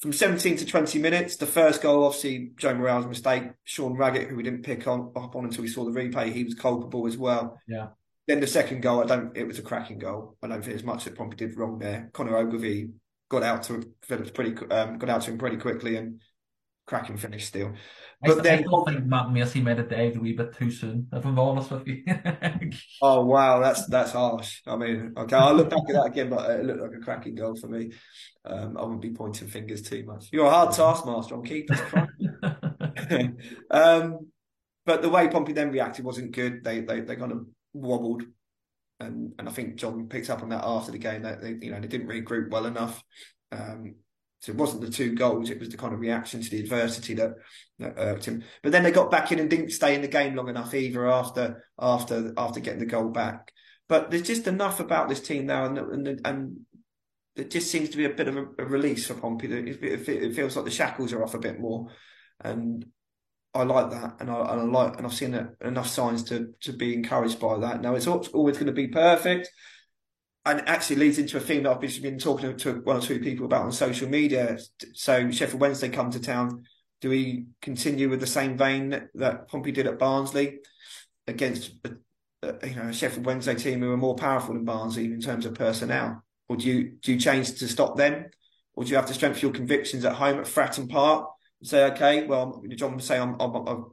From 0.00 0.14
17 0.14 0.56
to 0.56 0.64
20 0.64 0.98
minutes, 0.98 1.36
the 1.36 1.44
first 1.44 1.82
goal, 1.82 2.04
obviously, 2.04 2.52
Joe 2.56 2.74
Morrell's 2.74 3.06
mistake. 3.06 3.42
Sean 3.64 3.98
Raggett, 3.98 4.28
who 4.28 4.36
we 4.36 4.42
didn't 4.42 4.62
pick 4.62 4.86
on 4.86 5.12
up 5.14 5.36
on 5.36 5.44
until 5.44 5.60
we 5.60 5.68
saw 5.68 5.84
the 5.84 5.90
replay, 5.90 6.32
he 6.32 6.42
was 6.42 6.54
culpable 6.54 7.06
as 7.06 7.18
well. 7.18 7.60
Yeah. 7.68 7.88
Then 8.30 8.38
the 8.38 8.46
second 8.46 8.80
goal, 8.80 9.02
I 9.02 9.06
don't. 9.06 9.36
It 9.36 9.44
was 9.44 9.58
a 9.58 9.62
cracking 9.62 9.98
goal. 9.98 10.36
I 10.40 10.46
don't 10.46 10.64
think 10.64 10.76
as 10.76 10.84
much 10.84 11.02
that 11.02 11.16
Pompey 11.16 11.34
did 11.34 11.56
wrong 11.56 11.80
there. 11.80 12.10
Conor 12.12 12.36
Ogilvie 12.36 12.90
got 13.28 13.42
out 13.42 13.64
to 13.64 13.82
Phillips 14.04 14.30
pretty 14.30 14.54
um, 14.70 14.98
got 14.98 15.10
out 15.10 15.22
to 15.22 15.32
him 15.32 15.38
pretty 15.38 15.56
quickly 15.56 15.96
and 15.96 16.20
cracking 16.86 17.16
finish 17.16 17.46
still. 17.46 17.72
But 18.22 18.38
I, 18.38 18.42
then, 18.42 18.58
I 18.60 18.62
don't 18.62 18.86
think 18.86 19.04
Matt 19.04 19.32
Macey 19.32 19.60
made 19.60 19.80
it 19.80 19.88
Dave 19.88 20.16
a 20.16 20.20
wee 20.20 20.34
bit 20.34 20.54
too 20.56 20.70
soon. 20.70 21.08
If 21.12 21.26
I'm 21.26 21.40
honest 21.40 21.72
with 21.72 21.88
you. 21.88 22.04
oh 23.02 23.24
wow, 23.24 23.58
that's 23.58 23.86
that's 23.86 24.12
harsh. 24.12 24.60
I 24.64 24.76
mean, 24.76 25.12
okay, 25.16 25.34
I'll 25.34 25.54
look 25.54 25.70
back 25.70 25.82
at 25.88 25.94
that 25.94 26.06
again, 26.06 26.30
but 26.30 26.48
it 26.52 26.64
looked 26.64 26.82
like 26.82 27.00
a 27.00 27.04
cracking 27.04 27.34
goal 27.34 27.56
for 27.56 27.66
me. 27.66 27.90
Um, 28.44 28.76
I 28.76 28.82
wouldn't 28.82 29.02
be 29.02 29.10
pointing 29.10 29.48
fingers 29.48 29.82
too 29.82 30.04
much. 30.06 30.28
You're 30.30 30.46
a 30.46 30.50
hard 30.50 30.72
taskmaster 30.72 31.34
on 31.34 31.42
keepers. 31.42 31.80
um, 33.72 34.28
but 34.86 35.02
the 35.02 35.10
way 35.10 35.26
Pompey 35.26 35.52
then 35.52 35.72
reacted 35.72 36.04
wasn't 36.04 36.30
good. 36.30 36.62
They 36.62 36.82
they 36.82 37.00
they 37.00 37.16
kind 37.16 37.32
of 37.32 37.46
wobbled 37.72 38.24
and 39.00 39.32
and 39.38 39.48
I 39.48 39.52
think 39.52 39.76
John 39.76 40.08
picked 40.08 40.30
up 40.30 40.42
on 40.42 40.50
that 40.50 40.64
after 40.64 40.92
the 40.92 40.98
game 40.98 41.22
that 41.22 41.40
they 41.40 41.56
you 41.60 41.72
know 41.72 41.80
they 41.80 41.88
didn't 41.88 42.08
regroup 42.08 42.50
well 42.50 42.66
enough. 42.66 43.02
Um, 43.50 43.96
so 44.40 44.52
it 44.52 44.58
wasn't 44.58 44.82
the 44.82 44.90
two 44.90 45.14
goals; 45.14 45.50
it 45.50 45.58
was 45.58 45.70
the 45.70 45.76
kind 45.76 45.92
of 45.92 46.00
reaction 46.00 46.40
to 46.40 46.50
the 46.50 46.60
adversity 46.60 47.14
that, 47.14 47.32
that 47.78 47.94
irked 47.98 48.26
him. 48.26 48.44
But 48.62 48.72
then 48.72 48.82
they 48.82 48.90
got 48.90 49.10
back 49.10 49.32
in 49.32 49.38
and 49.38 49.50
didn't 49.50 49.70
stay 49.70 49.94
in 49.94 50.02
the 50.02 50.08
game 50.08 50.34
long 50.34 50.48
enough 50.48 50.72
either 50.74 51.08
after 51.08 51.64
after 51.78 52.32
after 52.36 52.60
getting 52.60 52.80
the 52.80 52.86
goal 52.86 53.08
back. 53.08 53.52
But 53.88 54.10
there's 54.10 54.22
just 54.22 54.46
enough 54.46 54.80
about 54.80 55.08
this 55.08 55.20
team 55.20 55.46
now, 55.46 55.64
and 55.66 55.78
and, 55.78 56.20
and 56.24 56.56
it 57.36 57.50
just 57.50 57.70
seems 57.70 57.90
to 57.90 57.96
be 57.96 58.04
a 58.04 58.10
bit 58.10 58.28
of 58.28 58.36
a, 58.36 58.44
release 58.64 59.06
for 59.06 59.14
Pompey. 59.14 59.48
It, 59.50 60.34
feels 60.34 60.56
like 60.56 60.64
the 60.64 60.70
shackles 60.70 61.12
are 61.12 61.22
off 61.22 61.34
a 61.34 61.38
bit 61.38 61.58
more, 61.58 61.88
and 62.40 62.86
I 63.54 63.64
like 63.64 63.90
that, 63.90 64.16
and 64.20 64.30
I, 64.30 64.40
and 64.52 64.60
I 64.60 64.64
like, 64.64 64.96
and 64.96 65.06
I've 65.06 65.14
seen 65.14 65.34
enough 65.60 65.88
signs 65.88 66.22
to 66.24 66.54
to 66.60 66.72
be 66.72 66.94
encouraged 66.94 67.40
by 67.40 67.58
that. 67.58 67.80
Now 67.82 67.94
it's 67.96 68.06
always 68.06 68.56
going 68.56 68.66
to 68.66 68.72
be 68.72 68.88
perfect. 68.88 69.50
and 70.46 70.66
actually 70.66 70.96
leads 70.96 71.18
into 71.18 71.36
a 71.36 71.40
theme 71.40 71.64
that 71.64 71.70
I've 71.70 71.80
been 71.80 72.18
talking 72.18 72.56
to 72.56 72.74
one 72.80 72.96
or 72.96 73.00
two 73.00 73.20
people 73.20 73.44
about 73.46 73.62
on 73.64 73.72
social 73.72 74.08
media. 74.08 74.58
So 74.94 75.30
Sheffield 75.30 75.60
Wednesday 75.60 75.90
come 75.90 76.10
to 76.12 76.20
town. 76.20 76.64
Do 77.00 77.10
we 77.10 77.46
continue 77.60 78.08
with 78.08 78.20
the 78.20 78.26
same 78.26 78.56
vein 78.56 79.08
that 79.14 79.48
Pompey 79.48 79.72
did 79.72 79.86
at 79.86 79.98
Barnsley 79.98 80.58
against 81.26 81.72
you 81.84 82.74
know 82.74 82.88
a 82.88 82.92
Sheffield 82.92 83.26
Wednesday 83.26 83.54
team 83.54 83.80
who 83.80 83.92
are 83.92 83.96
more 83.96 84.16
powerful 84.16 84.54
than 84.54 84.64
Barnsley 84.64 85.04
in 85.06 85.20
terms 85.20 85.44
of 85.44 85.54
personnel, 85.54 86.24
or 86.48 86.56
do 86.56 86.66
you 86.66 86.92
do 87.02 87.12
you 87.12 87.20
change 87.20 87.52
to 87.58 87.68
stop 87.68 87.96
them, 87.96 88.26
or 88.74 88.84
do 88.84 88.90
you 88.90 88.96
have 88.96 89.06
to 89.06 89.14
strengthen 89.14 89.42
your 89.42 89.52
convictions 89.52 90.04
at 90.04 90.14
home 90.14 90.38
at 90.38 90.46
Fratton 90.46 90.88
Park 90.88 91.28
say, 91.62 91.84
okay, 91.92 92.26
well, 92.26 92.62
John 92.74 92.94
would 92.94 93.04
say 93.04 93.18
I'm, 93.18 93.36
I'm, 93.40 93.54
I'm 93.66 93.84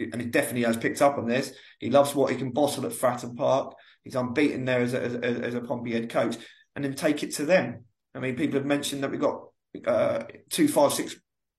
and 0.00 0.20
he 0.20 0.28
definitely 0.28 0.64
has 0.64 0.76
picked 0.76 1.02
up 1.02 1.18
on 1.18 1.26
this. 1.26 1.52
He 1.78 1.90
loves 1.90 2.14
what 2.14 2.30
he 2.30 2.38
can 2.38 2.52
bottle 2.52 2.86
at 2.86 2.92
Fratton 2.92 3.36
Park. 3.36 3.74
He's 4.02 4.14
unbeaten 4.14 4.64
there 4.64 4.80
as 4.80 4.94
a, 4.94 5.02
as, 5.02 5.14
as 5.14 5.54
a 5.54 5.60
Pompey 5.60 5.92
head 5.92 6.08
coach, 6.08 6.36
and 6.74 6.84
then 6.84 6.94
take 6.94 7.22
it 7.22 7.34
to 7.34 7.44
them. 7.44 7.84
I 8.14 8.18
mean, 8.20 8.36
people 8.36 8.58
have 8.58 8.66
mentioned 8.66 9.02
that 9.02 9.10
we've 9.10 9.20
got 9.20 9.42
uh, 9.86 10.24
two, 10.48 10.68
five, 10.68 10.92
six, 10.92 11.16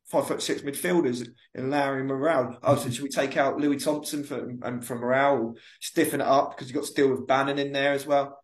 five 0.08 0.28
foot 0.28 0.42
six 0.42 0.62
midfielders 0.62 1.28
in 1.54 1.70
Lowery 1.70 2.00
and 2.00 2.08
Morrell. 2.08 2.58
Oh, 2.64 2.76
so 2.76 2.90
should 2.90 3.04
we 3.04 3.10
take 3.10 3.38
out 3.38 3.60
Louis 3.60 3.78
Thompson 3.78 4.24
for, 4.24 4.50
and 4.64 4.84
from 4.84 5.00
Morrell, 5.00 5.56
stiffen 5.80 6.22
it 6.22 6.28
up 6.28 6.52
because 6.52 6.68
you've 6.68 6.82
got 6.82 6.86
to 6.86 6.94
deal 6.94 7.10
with 7.10 7.28
Bannan 7.28 7.60
in 7.60 7.72
there 7.72 7.94
as 7.94 8.08
well? 8.08 8.41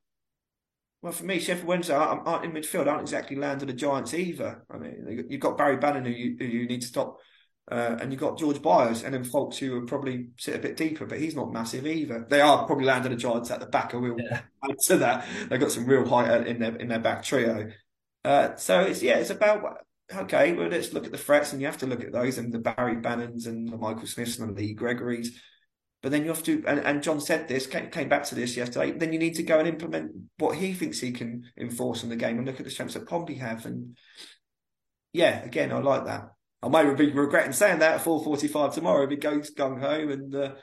Well, 1.01 1.13
for 1.13 1.25
me, 1.25 1.39
Sheffield 1.39 1.67
Wednesday 1.67 1.93
aren't 1.93 2.45
in 2.45 2.51
midfield. 2.51 2.87
Aren't 2.87 3.01
exactly 3.01 3.35
land 3.35 3.61
of 3.61 3.67
the 3.67 3.73
Giants 3.73 4.13
either. 4.13 4.65
I 4.69 4.77
mean, 4.77 5.27
you've 5.29 5.41
got 5.41 5.57
Barry 5.57 5.77
Bannan 5.77 6.05
who 6.05 6.11
you, 6.11 6.35
who 6.37 6.45
you 6.45 6.67
need 6.67 6.81
to 6.81 6.87
stop 6.87 7.17
uh, 7.69 7.97
and 7.99 8.11
you've 8.11 8.21
got 8.21 8.37
George 8.37 8.61
Byers 8.61 9.03
and 9.03 9.13
then 9.13 9.23
folks 9.25 9.57
who 9.57 9.73
would 9.73 9.87
probably 9.87 10.29
sit 10.37 10.55
a 10.55 10.59
bit 10.59 10.77
deeper, 10.77 11.05
but 11.05 11.19
he's 11.19 11.35
not 11.35 11.51
massive 11.51 11.85
either. 11.85 12.25
They 12.29 12.39
are 12.39 12.65
probably 12.65 12.85
land 12.85 13.05
of 13.05 13.11
the 13.11 13.17
Giants 13.17 13.51
at 13.51 13.59
the 13.59 13.65
back. 13.65 13.93
I 13.93 13.97
will 13.97 14.15
yeah. 14.17 14.41
add 14.63 14.79
to 14.85 14.97
that. 14.97 15.27
They've 15.49 15.59
got 15.59 15.71
some 15.71 15.85
real 15.85 16.07
height 16.07 16.47
in 16.47 16.59
their 16.59 16.75
in 16.77 16.87
their 16.87 16.99
back 16.99 17.23
trio. 17.23 17.69
Uh, 18.23 18.55
so 18.55 18.81
it's 18.81 19.03
yeah, 19.03 19.17
it's 19.17 19.31
about 19.31 19.83
okay. 20.15 20.53
Well, 20.53 20.69
let's 20.69 20.93
look 20.93 21.05
at 21.05 21.11
the 21.11 21.17
threats, 21.17 21.51
and 21.51 21.61
you 21.61 21.67
have 21.67 21.79
to 21.79 21.87
look 21.87 22.03
at 22.03 22.13
those 22.13 22.37
and 22.37 22.53
the 22.53 22.59
Barry 22.59 22.95
Bannans 22.95 23.47
and 23.47 23.67
the 23.67 23.77
Michael 23.77 24.07
Smiths 24.07 24.39
and 24.39 24.55
the 24.55 24.61
Lee 24.61 24.75
Gregorys. 24.75 25.27
But 26.07 26.11
then 26.11 26.23
you 26.23 26.29
have 26.29 26.43
to, 26.43 26.63
and, 26.65 26.79
and 26.79 27.03
John 27.03 27.19
said 27.19 27.49
this, 27.49 27.67
came, 27.67 27.89
came, 27.89 28.07
back 28.07 28.23
to 28.27 28.35
this 28.35 28.55
yesterday. 28.55 28.91
Then 28.91 29.11
you 29.11 29.19
need 29.19 29.35
to 29.35 29.43
go 29.43 29.59
and 29.59 29.67
implement 29.67 30.13
what 30.37 30.55
he 30.55 30.71
thinks 30.73 31.01
he 31.01 31.11
can 31.11 31.43
enforce 31.59 32.01
in 32.01 32.07
the 32.07 32.15
game 32.15 32.37
and 32.37 32.47
look 32.47 32.61
at 32.61 32.63
the 32.63 32.71
strengths 32.71 32.93
that 32.93 33.09
Pompey 33.09 33.35
have. 33.35 33.65
And 33.65 33.97
yeah, 35.11 35.43
again, 35.43 35.73
I 35.73 35.79
like 35.79 36.05
that. 36.05 36.29
I 36.63 36.69
may 36.69 36.93
be 36.93 37.11
regretting 37.11 37.51
saying 37.51 37.79
that 37.79 37.95
at 37.95 38.05
4:45 38.05 38.73
tomorrow 38.73 39.03
if 39.03 39.11
it 39.11 39.19
goes 39.19 39.53
gung 39.53 39.81
ho. 39.81 40.07
And 40.07 40.33
uh, 40.33 40.53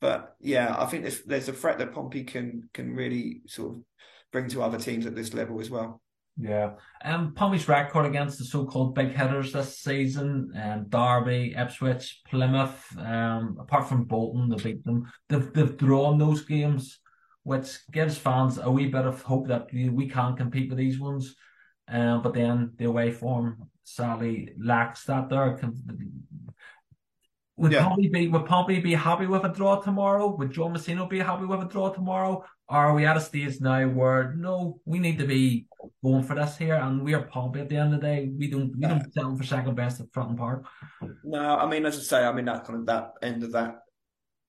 but 0.00 0.36
yeah, 0.38 0.72
I 0.78 0.86
think 0.86 1.02
there's 1.02 1.24
there's 1.24 1.48
a 1.48 1.52
threat 1.52 1.78
that 1.78 1.92
Pompey 1.92 2.22
can 2.22 2.68
can 2.72 2.94
really 2.94 3.40
sort 3.48 3.72
of 3.72 3.82
bring 4.30 4.46
to 4.50 4.62
other 4.62 4.78
teams 4.78 5.04
at 5.04 5.16
this 5.16 5.34
level 5.34 5.60
as 5.60 5.68
well. 5.68 6.00
Yeah, 6.38 6.72
um, 7.04 7.34
Pompey's 7.34 7.68
record 7.68 8.06
against 8.06 8.38
the 8.38 8.46
so-called 8.46 8.94
big 8.94 9.14
hitters 9.14 9.52
this 9.52 9.78
season, 9.78 10.50
um, 10.60 10.86
Derby, 10.88 11.54
Ipswich, 11.56 12.22
Plymouth, 12.26 12.82
um, 12.98 13.58
apart 13.60 13.86
from 13.86 14.04
Bolton, 14.04 14.48
they 14.48 14.56
beat 14.56 14.84
them. 14.84 15.12
They've 15.28 15.52
they've 15.52 15.76
drawn 15.76 16.18
those 16.18 16.42
games, 16.42 17.00
which 17.42 17.78
gives 17.90 18.16
fans 18.16 18.58
a 18.58 18.70
wee 18.70 18.86
bit 18.86 19.04
of 19.04 19.20
hope 19.20 19.48
that 19.48 19.68
we 19.72 20.08
can 20.08 20.34
compete 20.34 20.70
with 20.70 20.78
these 20.78 20.98
ones. 20.98 21.34
Um, 21.86 22.22
but 22.22 22.32
then 22.32 22.72
the 22.78 22.86
away 22.86 23.10
form 23.10 23.68
sadly 23.84 24.54
lacks 24.58 25.04
that 25.04 25.28
there. 25.28 25.60
Would 27.56 27.72
yeah. 27.72 27.86
Pompey 27.86 28.08
be 28.08 28.28
would 28.28 28.46
Pompey 28.46 28.80
be 28.80 28.94
happy 28.94 29.26
with 29.26 29.44
a 29.44 29.48
draw 29.48 29.80
tomorrow? 29.80 30.34
Would 30.34 30.52
Joe 30.52 30.68
Mousinho 30.68 31.08
be 31.08 31.18
happy 31.18 31.44
with 31.44 31.60
a 31.60 31.68
draw 31.68 31.90
tomorrow? 31.90 32.44
Or 32.68 32.76
are 32.76 32.94
we 32.94 33.04
at 33.04 33.18
a 33.18 33.20
stage 33.20 33.60
now 33.60 33.86
where 33.86 34.32
no, 34.34 34.80
we 34.86 34.98
need 34.98 35.18
to 35.18 35.26
be 35.26 35.66
going 36.02 36.22
for 36.22 36.34
this 36.34 36.56
here, 36.56 36.74
and 36.74 37.02
we 37.02 37.14
are 37.14 37.22
Pompey 37.22 37.60
at 37.60 37.68
the 37.68 37.76
end 37.76 37.94
of 37.94 38.00
the 38.00 38.06
day. 38.06 38.30
We 38.36 38.50
don't 38.50 38.74
we 38.76 38.86
don't 38.86 39.12
settle 39.12 39.36
for 39.36 39.44
second 39.44 39.74
best 39.74 40.00
at 40.00 40.10
Fratton 40.12 40.36
Park. 40.36 40.64
No, 41.22 41.56
I 41.56 41.66
mean 41.66 41.86
as 41.86 41.96
I 41.96 42.02
say, 42.02 42.24
I 42.24 42.32
mean 42.32 42.46
that 42.46 42.64
kind 42.64 42.80
of 42.80 42.86
that 42.86 43.12
end 43.22 43.42
of 43.42 43.52
that 43.52 43.78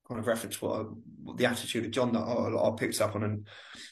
kind 0.07 0.19
of 0.19 0.27
reference 0.27 0.61
what, 0.61 0.87
what 1.21 1.37
the 1.37 1.45
attitude 1.45 1.85
of 1.85 1.91
John 1.91 2.11
that 2.11 2.19
I, 2.19 2.67
I 2.67 2.71
picked 2.75 2.99
up 3.01 3.15
on 3.15 3.23
and 3.23 3.47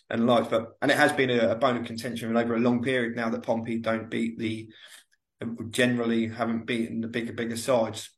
and 0.09 0.25
liked, 0.25 0.49
but 0.49 0.77
and 0.81 0.91
it 0.91 0.97
has 0.97 1.13
been 1.13 1.29
a, 1.29 1.51
a 1.51 1.55
bone 1.55 1.77
of 1.77 1.85
contention 1.85 2.35
over 2.35 2.55
a 2.55 2.59
long 2.59 2.81
period 2.81 3.15
now 3.15 3.29
that 3.29 3.43
Pompey 3.43 3.77
don't 3.79 4.09
beat 4.09 4.37
the 4.37 4.69
generally 5.69 6.27
haven't 6.27 6.65
beaten 6.65 7.01
the 7.01 7.07
bigger, 7.07 7.33
bigger 7.33 7.57
sides. 7.57 8.11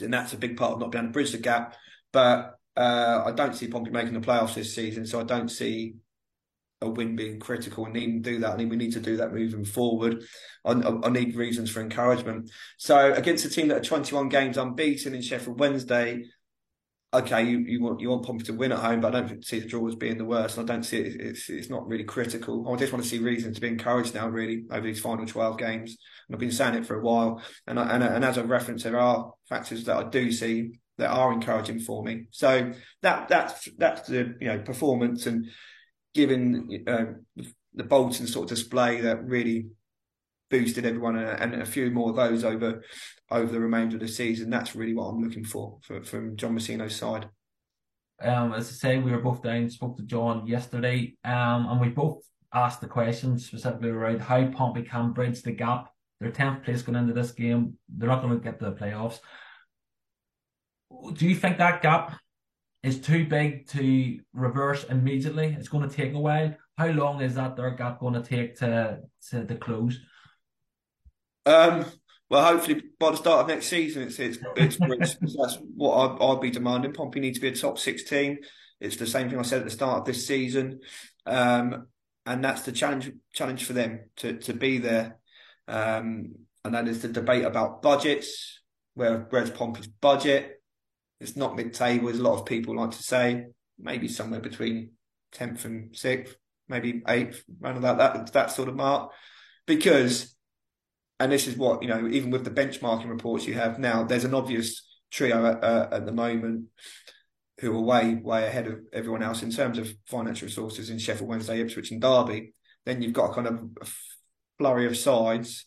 And 0.00 0.12
that's 0.12 0.32
a 0.32 0.38
big 0.38 0.56
part 0.56 0.72
of 0.72 0.80
not 0.80 0.90
being 0.90 1.04
able 1.04 1.08
to 1.10 1.12
bridge 1.12 1.32
the 1.32 1.38
gap. 1.38 1.76
But 2.12 2.58
uh, 2.76 3.22
I 3.26 3.32
don't 3.32 3.54
see 3.54 3.68
Pompey 3.68 3.90
making 3.90 4.14
the 4.14 4.20
playoffs 4.20 4.54
this 4.54 4.74
season, 4.74 5.06
so 5.06 5.20
I 5.20 5.24
don't 5.24 5.48
see 5.48 5.94
a 6.84 6.90
win 6.90 7.16
being 7.16 7.40
critical 7.40 7.84
and 7.84 7.94
needing 7.94 8.22
to 8.22 8.30
do 8.30 8.38
that. 8.40 8.52
I 8.52 8.56
think 8.56 8.70
we 8.70 8.76
need 8.76 8.92
to 8.92 9.00
do 9.00 9.16
that 9.18 9.32
moving 9.32 9.64
forward. 9.64 10.24
I, 10.64 10.72
I, 10.72 11.08
need 11.10 11.36
reasons 11.36 11.70
for 11.70 11.80
encouragement. 11.80 12.50
So 12.78 13.12
against 13.12 13.44
a 13.44 13.50
team 13.50 13.68
that 13.68 13.78
are 13.78 13.84
21 13.84 14.28
games 14.28 14.56
unbeaten 14.56 15.14
in 15.14 15.22
Sheffield 15.22 15.60
Wednesday, 15.60 16.24
okay, 17.14 17.44
you, 17.44 17.58
you 17.58 17.80
want 17.80 18.00
you 18.00 18.10
want 18.10 18.24
Pompey 18.24 18.44
to 18.44 18.52
win 18.52 18.72
at 18.72 18.78
home, 18.78 19.00
but 19.00 19.14
I 19.14 19.20
don't 19.20 19.44
see 19.44 19.60
the 19.60 19.68
draw 19.68 19.86
as 19.86 19.94
being 19.94 20.18
the 20.18 20.24
worst. 20.24 20.58
I 20.58 20.64
don't 20.64 20.82
see 20.82 20.98
it. 20.98 21.20
It's 21.20 21.48
it's 21.48 21.70
not 21.70 21.86
really 21.86 22.04
critical. 22.04 22.68
I 22.72 22.76
just 22.76 22.92
want 22.92 23.04
to 23.04 23.08
see 23.08 23.18
reasons 23.18 23.54
to 23.56 23.60
be 23.60 23.68
encouraged 23.68 24.14
now, 24.14 24.28
really, 24.28 24.64
over 24.70 24.86
these 24.86 25.00
final 25.00 25.26
twelve 25.26 25.58
games. 25.58 25.96
And 26.28 26.34
I've 26.34 26.40
been 26.40 26.50
saying 26.50 26.74
it 26.74 26.86
for 26.86 26.98
a 26.98 27.02
while, 27.02 27.42
and 27.66 27.78
I, 27.78 27.94
and, 27.94 28.02
and 28.02 28.24
as 28.24 28.36
a 28.36 28.44
reference, 28.44 28.82
there 28.82 28.98
are 28.98 29.32
factors 29.48 29.84
that 29.84 29.96
I 29.96 30.08
do 30.08 30.32
see 30.32 30.80
that 30.98 31.10
are 31.10 31.32
encouraging 31.32 31.80
for 31.80 32.04
me. 32.04 32.26
So 32.30 32.72
that 33.02 33.28
that's 33.28 33.68
that's 33.78 34.08
the 34.08 34.34
you 34.40 34.48
know 34.48 34.58
performance 34.60 35.26
and 35.26 35.46
giving 36.14 36.84
uh, 36.86 37.04
the 37.74 37.84
Bolton 37.84 38.26
sort 38.26 38.50
of 38.50 38.56
display 38.56 39.00
that 39.00 39.24
really 39.24 39.66
boosted 40.50 40.86
everyone, 40.86 41.16
and, 41.16 41.54
and 41.54 41.62
a 41.62 41.66
few 41.66 41.90
more 41.90 42.10
of 42.10 42.16
those 42.16 42.44
over 42.44 42.82
over 43.30 43.52
the 43.52 43.60
remainder 43.60 43.96
of 43.96 44.00
the 44.00 44.08
season. 44.08 44.50
That's 44.50 44.76
really 44.76 44.94
what 44.94 45.06
I'm 45.06 45.22
looking 45.22 45.44
for, 45.44 45.78
for 45.82 46.02
from 46.02 46.36
John 46.36 46.56
Mousinho's 46.56 46.96
side. 46.96 47.28
Um, 48.22 48.52
as 48.52 48.68
I 48.68 48.72
say, 48.72 48.98
we 48.98 49.10
were 49.10 49.20
both 49.20 49.42
down, 49.42 49.68
spoke 49.68 49.96
to 49.96 50.04
John 50.04 50.46
yesterday, 50.46 51.16
um, 51.24 51.66
and 51.68 51.80
we 51.80 51.88
both 51.88 52.22
asked 52.52 52.80
the 52.80 52.86
question 52.86 53.38
specifically 53.38 53.90
around 53.90 54.20
how 54.20 54.46
Pompey 54.46 54.82
can 54.82 55.12
bridge 55.12 55.42
the 55.42 55.50
gap. 55.52 55.90
They're 56.20 56.30
10th 56.30 56.64
place 56.64 56.82
going 56.82 56.96
into 56.96 57.12
this 57.12 57.32
game. 57.32 57.76
They're 57.88 58.08
not 58.08 58.22
going 58.22 58.38
to 58.38 58.44
get 58.44 58.60
to 58.60 58.66
the 58.66 58.72
playoffs. 58.72 59.18
Do 61.14 61.26
you 61.26 61.34
think 61.34 61.58
that 61.58 61.82
gap 61.82 62.16
is 62.84 63.00
too 63.00 63.26
big 63.26 63.66
to 63.68 64.20
reverse 64.34 64.84
immediately? 64.84 65.56
It's 65.58 65.68
going 65.68 65.88
to 65.88 65.94
take 65.94 66.12
a 66.12 66.20
while. 66.20 66.54
How 66.76 66.88
long 66.88 67.22
is 67.22 67.34
that 67.36 67.56
their 67.56 67.70
gap 67.70 67.98
going 67.98 68.14
to 68.14 68.22
take 68.22 68.56
to 68.58 69.00
to, 69.30 69.46
to 69.46 69.54
close? 69.56 69.98
Um, 71.46 71.86
well, 72.28 72.44
hopefully 72.44 72.82
by 73.00 73.10
the 73.10 73.16
start 73.16 73.40
of 73.40 73.48
next 73.48 73.66
season, 73.66 74.02
it's 74.02 74.18
it's, 74.18 74.38
it's, 74.56 74.76
it's 74.80 75.16
that's 75.36 75.58
what 75.74 75.96
I'd, 75.96 76.22
I'd, 76.22 76.40
be 76.40 76.50
demanding. 76.50 76.92
Pompey 76.92 77.20
need 77.20 77.34
to 77.34 77.40
be 77.40 77.48
a 77.48 77.54
top 77.54 77.78
sixteen. 77.78 78.38
It's 78.80 78.96
the 78.96 79.06
same 79.06 79.30
thing 79.30 79.38
I 79.38 79.42
said 79.42 79.60
at 79.60 79.64
the 79.64 79.70
start 79.70 80.00
of 80.00 80.04
this 80.04 80.26
season, 80.26 80.80
um, 81.24 81.86
and 82.26 82.44
that's 82.44 82.62
the 82.62 82.72
challenge 82.72 83.10
challenge 83.32 83.64
for 83.64 83.72
them 83.72 84.10
to 84.16 84.38
to 84.40 84.52
be 84.52 84.76
there. 84.76 85.16
Um, 85.68 86.34
and 86.64 86.74
that 86.74 86.86
is 86.86 87.00
the 87.00 87.08
debate 87.08 87.44
about 87.44 87.80
budgets. 87.80 88.60
Where 88.92 89.26
where's 89.30 89.50
Pompey's 89.50 89.86
budget? 89.86 90.60
It's 91.20 91.36
not 91.36 91.56
mid-table, 91.56 92.08
as 92.08 92.18
a 92.18 92.22
lot 92.22 92.38
of 92.38 92.46
people 92.46 92.76
like 92.76 92.90
to 92.92 93.02
say. 93.02 93.46
Maybe 93.78 94.08
somewhere 94.08 94.40
between 94.40 94.90
tenth 95.32 95.64
and 95.64 95.96
sixth, 95.96 96.36
maybe 96.68 97.02
eighth, 97.08 97.44
around 97.62 97.82
that 97.82 97.98
that 97.98 98.32
that 98.32 98.50
sort 98.50 98.68
of 98.68 98.76
mark. 98.76 99.10
Because 99.66 100.34
and 101.20 101.30
this 101.30 101.46
is 101.46 101.56
what 101.56 101.82
you 101.82 101.88
know 101.88 102.06
even 102.08 102.30
with 102.30 102.44
the 102.44 102.50
benchmarking 102.50 103.08
reports 103.08 103.46
you 103.46 103.54
have 103.54 103.78
now 103.78 104.04
there's 104.04 104.24
an 104.24 104.34
obvious 104.34 104.86
trio 105.10 105.46
at, 105.46 105.62
uh, 105.62 105.88
at 105.92 106.06
the 106.06 106.12
moment 106.12 106.66
who 107.60 107.74
are 107.76 107.80
way 107.80 108.14
way 108.14 108.46
ahead 108.46 108.66
of 108.66 108.80
everyone 108.92 109.22
else 109.22 109.42
in 109.42 109.50
terms 109.50 109.78
of 109.78 109.92
financial 110.06 110.46
resources 110.46 110.90
in 110.90 110.98
Sheffield 110.98 111.28
Wednesday 111.28 111.60
Ipswich 111.60 111.90
and 111.90 112.00
Derby 112.00 112.52
then 112.84 113.00
you've 113.00 113.12
got 113.12 113.30
a 113.30 113.34
kind 113.34 113.46
of 113.46 113.96
flurry 114.58 114.86
of 114.86 114.96
sides 114.96 115.66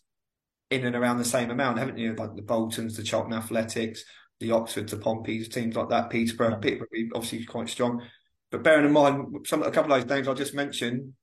in 0.70 0.84
and 0.84 0.94
around 0.94 1.18
the 1.18 1.24
same 1.24 1.50
amount 1.50 1.78
haven't 1.78 1.98
you 1.98 2.14
like 2.14 2.36
the 2.36 2.42
Boltons 2.42 2.96
the 2.96 3.04
Cheltenham 3.04 3.38
Athletics 3.38 4.04
the 4.40 4.52
Oxford 4.52 4.88
the 4.88 4.96
Pompeys 4.96 5.48
teams 5.48 5.76
like 5.76 5.88
that 5.88 6.10
Peterborough 6.10 6.56
Peterborough 6.56 6.88
obviously 7.14 7.44
quite 7.44 7.68
strong 7.68 8.02
but 8.50 8.62
bearing 8.62 8.86
in 8.86 8.92
mind 8.92 9.46
some 9.46 9.62
a 9.62 9.70
couple 9.70 9.92
of 9.92 10.00
those 10.00 10.10
names 10.10 10.28
I 10.28 10.34
just 10.34 10.54
mentioned 10.54 11.14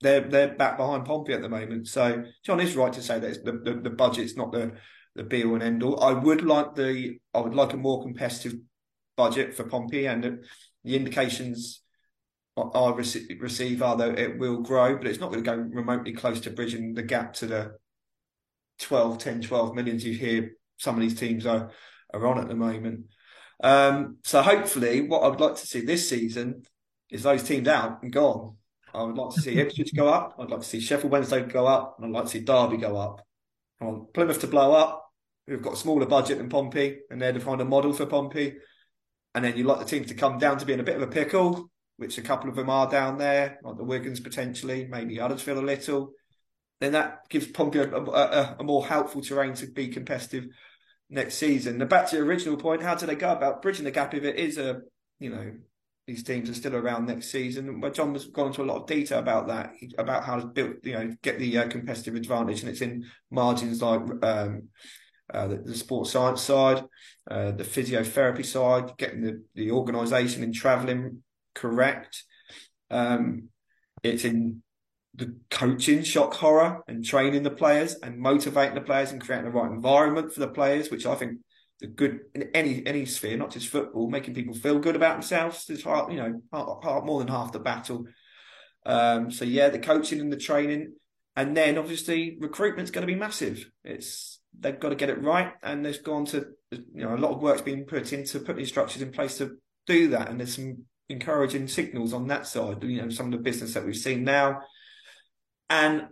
they're 0.00 0.20
they're 0.20 0.54
back 0.54 0.76
behind 0.76 1.04
Pompey 1.04 1.32
at 1.32 1.42
the 1.42 1.48
moment. 1.48 1.88
So 1.88 2.24
John 2.44 2.60
is 2.60 2.76
right 2.76 2.92
to 2.92 3.02
say 3.02 3.18
that 3.18 3.44
the, 3.44 3.52
the, 3.52 3.80
the 3.80 3.90
budget's 3.90 4.36
not 4.36 4.52
the 4.52 4.72
the 5.14 5.24
be 5.24 5.44
all 5.44 5.54
and 5.54 5.62
end 5.62 5.82
all. 5.82 6.02
I 6.02 6.12
would 6.12 6.42
like 6.42 6.74
the 6.74 7.18
I 7.34 7.40
would 7.40 7.54
like 7.54 7.72
a 7.72 7.78
more 7.78 8.02
competitive 8.02 8.58
budget 9.16 9.54
for 9.54 9.64
Pompey, 9.64 10.06
and 10.06 10.22
the, 10.22 10.42
the 10.84 10.96
indications 10.96 11.82
I 12.56 12.88
receive 12.90 13.82
are 13.82 13.96
that 13.96 14.18
it 14.18 14.38
will 14.38 14.62
grow, 14.62 14.96
but 14.96 15.06
it's 15.06 15.20
not 15.20 15.30
going 15.30 15.44
to 15.44 15.50
go 15.50 15.56
remotely 15.56 16.12
close 16.12 16.40
to 16.40 16.50
bridging 16.50 16.94
the 16.94 17.02
gap 17.02 17.34
to 17.34 17.46
the 17.46 17.72
12, 18.80 19.18
10, 19.18 19.42
12 19.42 19.74
millions 19.74 20.04
you 20.04 20.14
hear 20.14 20.52
some 20.78 20.94
of 20.94 21.02
these 21.02 21.18
teams 21.18 21.44
are 21.44 21.70
are 22.16 22.26
on 22.26 22.38
at 22.38 22.48
the 22.48 22.54
moment. 22.54 23.06
Um, 23.62 24.18
so 24.24 24.42
hopefully, 24.42 25.02
what 25.02 25.22
I 25.22 25.28
would 25.28 25.40
like 25.40 25.56
to 25.56 25.66
see 25.66 25.80
this 25.80 26.08
season 26.08 26.62
is 27.10 27.22
those 27.22 27.42
teams 27.42 27.68
out 27.68 28.02
and 28.02 28.12
gone 28.12 28.56
I 28.96 29.02
would 29.02 29.16
like 29.16 29.34
to 29.34 29.40
see 29.42 29.58
Ipswich 29.58 29.94
go 29.94 30.08
up. 30.08 30.36
I'd 30.38 30.50
like 30.50 30.60
to 30.60 30.66
see 30.66 30.80
Sheffield 30.80 31.12
Wednesday 31.12 31.42
go 31.42 31.66
up, 31.66 31.96
and 31.98 32.06
I'd 32.06 32.12
like 32.12 32.24
to 32.24 32.30
see 32.30 32.40
Derby 32.40 32.78
go 32.78 32.96
up. 32.96 33.20
I 33.80 33.84
want 33.84 34.14
Plymouth 34.14 34.40
to 34.40 34.46
blow 34.46 34.72
up, 34.72 35.10
who've 35.46 35.62
got 35.62 35.74
a 35.74 35.76
smaller 35.76 36.06
budget 36.06 36.38
than 36.38 36.48
Pompey, 36.48 37.00
and 37.10 37.20
they're 37.20 37.32
to 37.32 37.40
find 37.40 37.60
a 37.60 37.64
model 37.64 37.92
for 37.92 38.06
Pompey. 38.06 38.56
And 39.34 39.44
then 39.44 39.56
you 39.56 39.64
like 39.64 39.80
the 39.80 39.84
teams 39.84 40.06
to 40.08 40.14
come 40.14 40.38
down 40.38 40.56
to 40.58 40.64
be 40.64 40.72
in 40.72 40.80
a 40.80 40.84
bit 40.84 40.96
of 40.96 41.02
a 41.02 41.06
pickle, 41.06 41.70
which 41.98 42.16
a 42.16 42.22
couple 42.22 42.48
of 42.48 42.56
them 42.56 42.70
are 42.70 42.90
down 42.90 43.18
there, 43.18 43.58
like 43.62 43.76
the 43.76 43.84
Wigans 43.84 44.24
potentially, 44.24 44.88
maybe 44.90 45.20
others 45.20 45.42
feel 45.42 45.58
a 45.58 45.60
little. 45.60 46.12
Then 46.80 46.92
that 46.92 47.28
gives 47.28 47.46
Pompey 47.48 47.80
a, 47.80 47.94
a, 47.94 48.56
a 48.60 48.64
more 48.64 48.86
helpful 48.86 49.20
terrain 49.20 49.52
to 49.54 49.66
be 49.66 49.88
competitive 49.88 50.46
next 51.08 51.36
season. 51.36 51.78
Now 51.78 51.86
back 51.86 52.08
to 52.08 52.16
your 52.16 52.26
original 52.26 52.56
point, 52.56 52.82
how 52.82 52.94
do 52.94 53.06
they 53.06 53.14
go 53.14 53.32
about 53.32 53.62
bridging 53.62 53.84
the 53.84 53.90
gap 53.90 54.14
if 54.14 54.24
it 54.24 54.36
is 54.36 54.58
a, 54.58 54.80
you 55.18 55.30
know, 55.30 55.52
these 56.06 56.22
teams 56.22 56.48
are 56.48 56.54
still 56.54 56.74
around 56.74 57.06
next 57.06 57.30
season? 57.30 57.80
But 57.80 57.94
John 57.94 58.12
has 58.12 58.26
gone 58.26 58.48
into 58.48 58.62
a 58.62 58.64
lot 58.64 58.82
of 58.82 58.86
detail 58.86 59.18
about 59.18 59.48
that, 59.48 59.72
about 59.98 60.24
how 60.24 60.36
to 60.38 60.46
build, 60.46 60.76
you 60.82 60.92
know, 60.92 61.16
get 61.22 61.38
the 61.38 61.58
uh, 61.58 61.68
competitive 61.68 62.14
advantage, 62.14 62.60
and 62.60 62.70
it's 62.70 62.80
in 62.80 63.06
margins 63.30 63.82
like 63.82 64.00
um, 64.22 64.68
uh, 65.32 65.46
the, 65.48 65.56
the, 65.56 65.74
sports 65.74 66.10
science 66.10 66.42
side, 66.42 66.84
uh, 67.30 67.50
the 67.50 67.64
physiotherapy 67.64 68.44
side, 68.44 68.96
getting 68.96 69.22
the, 69.22 69.42
the 69.54 69.70
organisation 69.70 70.42
and 70.42 70.54
travelling 70.54 71.22
correct. 71.54 72.24
Um, 72.90 73.48
it's 74.02 74.24
in 74.24 74.62
the 75.16 75.34
coaching, 75.50 76.02
shock 76.02 76.34
horror, 76.34 76.82
and 76.86 77.04
training 77.04 77.42
the 77.42 77.50
players 77.50 77.94
and 77.94 78.18
motivating 78.18 78.74
the 78.74 78.80
players 78.82 79.12
and 79.12 79.20
creating 79.20 79.46
the 79.46 79.50
right 79.50 79.70
environment 79.70 80.32
for 80.32 80.40
the 80.40 80.48
players, 80.48 80.90
which 80.90 81.06
I 81.06 81.14
think 81.14 81.38
the 81.80 81.86
good 81.86 82.20
in 82.34 82.50
any 82.54 82.86
any 82.86 83.06
sphere, 83.06 83.36
not 83.36 83.50
just 83.50 83.68
football, 83.68 84.10
making 84.10 84.34
people 84.34 84.54
feel 84.54 84.78
good 84.78 84.96
about 84.96 85.14
themselves 85.14 85.68
is 85.70 85.82
hard, 85.82 86.12
you 86.12 86.18
know, 86.18 86.42
hard, 86.52 86.84
hard, 86.84 87.04
more 87.04 87.18
than 87.18 87.28
half 87.28 87.52
the 87.52 87.58
battle. 87.58 88.04
Um, 88.84 89.30
so 89.30 89.44
yeah, 89.44 89.70
the 89.70 89.78
coaching 89.78 90.20
and 90.20 90.32
the 90.32 90.36
training, 90.36 90.94
and 91.34 91.56
then 91.56 91.78
obviously 91.78 92.36
recruitment's 92.40 92.90
going 92.90 93.06
to 93.06 93.12
be 93.12 93.18
massive. 93.18 93.68
It's 93.84 94.38
they've 94.58 94.78
got 94.78 94.90
to 94.90 94.96
get 94.96 95.10
it 95.10 95.22
right, 95.22 95.52
and 95.62 95.84
there's 95.84 95.98
gone 95.98 96.26
to 96.26 96.46
you 96.70 97.04
know 97.04 97.14
a 97.14 97.16
lot 97.16 97.32
of 97.32 97.42
work's 97.42 97.62
been 97.62 97.84
put 97.84 98.12
into 98.12 98.40
putting 98.40 98.66
structures 98.66 99.02
in 99.02 99.12
place 99.12 99.38
to 99.38 99.56
do 99.86 100.08
that, 100.08 100.28
and 100.28 100.40
there's 100.40 100.56
some 100.56 100.84
encouraging 101.08 101.68
signals 101.68 102.12
on 102.12 102.26
that 102.28 102.46
side. 102.46 102.82
You 102.82 103.02
know, 103.02 103.08
some 103.08 103.26
of 103.26 103.32
the 103.32 103.38
business 103.38 103.74
that 103.74 103.84
we've 103.86 103.96
seen 103.96 104.24
now 104.24 104.60
and 105.68 106.08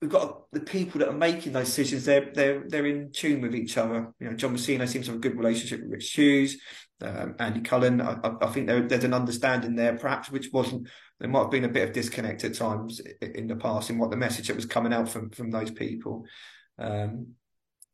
we've 0.00 0.10
got 0.10 0.50
the 0.52 0.60
people 0.60 1.00
that 1.00 1.08
are 1.08 1.16
making 1.16 1.52
those 1.52 1.66
decisions. 1.66 2.04
They're 2.04 2.30
they're 2.32 2.64
they're 2.66 2.86
in 2.86 3.12
tune 3.12 3.40
with 3.40 3.54
each 3.54 3.76
other. 3.76 4.12
You 4.18 4.30
know, 4.30 4.36
John 4.36 4.54
Mousinho 4.56 4.88
seems 4.88 5.06
to 5.06 5.12
have 5.12 5.18
a 5.18 5.22
good 5.22 5.36
relationship 5.36 5.80
with 5.80 5.90
Rich 5.90 6.12
Hughes, 6.12 6.56
um, 7.02 7.34
Andy 7.38 7.60
Cullen. 7.60 8.00
I, 8.00 8.18
I 8.40 8.46
think 8.48 8.66
there, 8.66 8.82
there's 8.82 9.04
an 9.04 9.14
understanding 9.14 9.74
there, 9.74 9.96
perhaps 9.96 10.30
which 10.30 10.50
wasn't. 10.52 10.88
There 11.18 11.28
might 11.28 11.42
have 11.42 11.50
been 11.50 11.64
a 11.64 11.68
bit 11.68 11.86
of 11.86 11.94
disconnect 11.94 12.44
at 12.44 12.54
times 12.54 13.00
in 13.20 13.46
the 13.46 13.56
past 13.56 13.90
in 13.90 13.98
what 13.98 14.10
the 14.10 14.16
message 14.16 14.48
that 14.48 14.56
was 14.56 14.66
coming 14.66 14.92
out 14.92 15.08
from 15.08 15.30
from 15.30 15.50
those 15.50 15.70
people. 15.70 16.24
Um, 16.78 17.34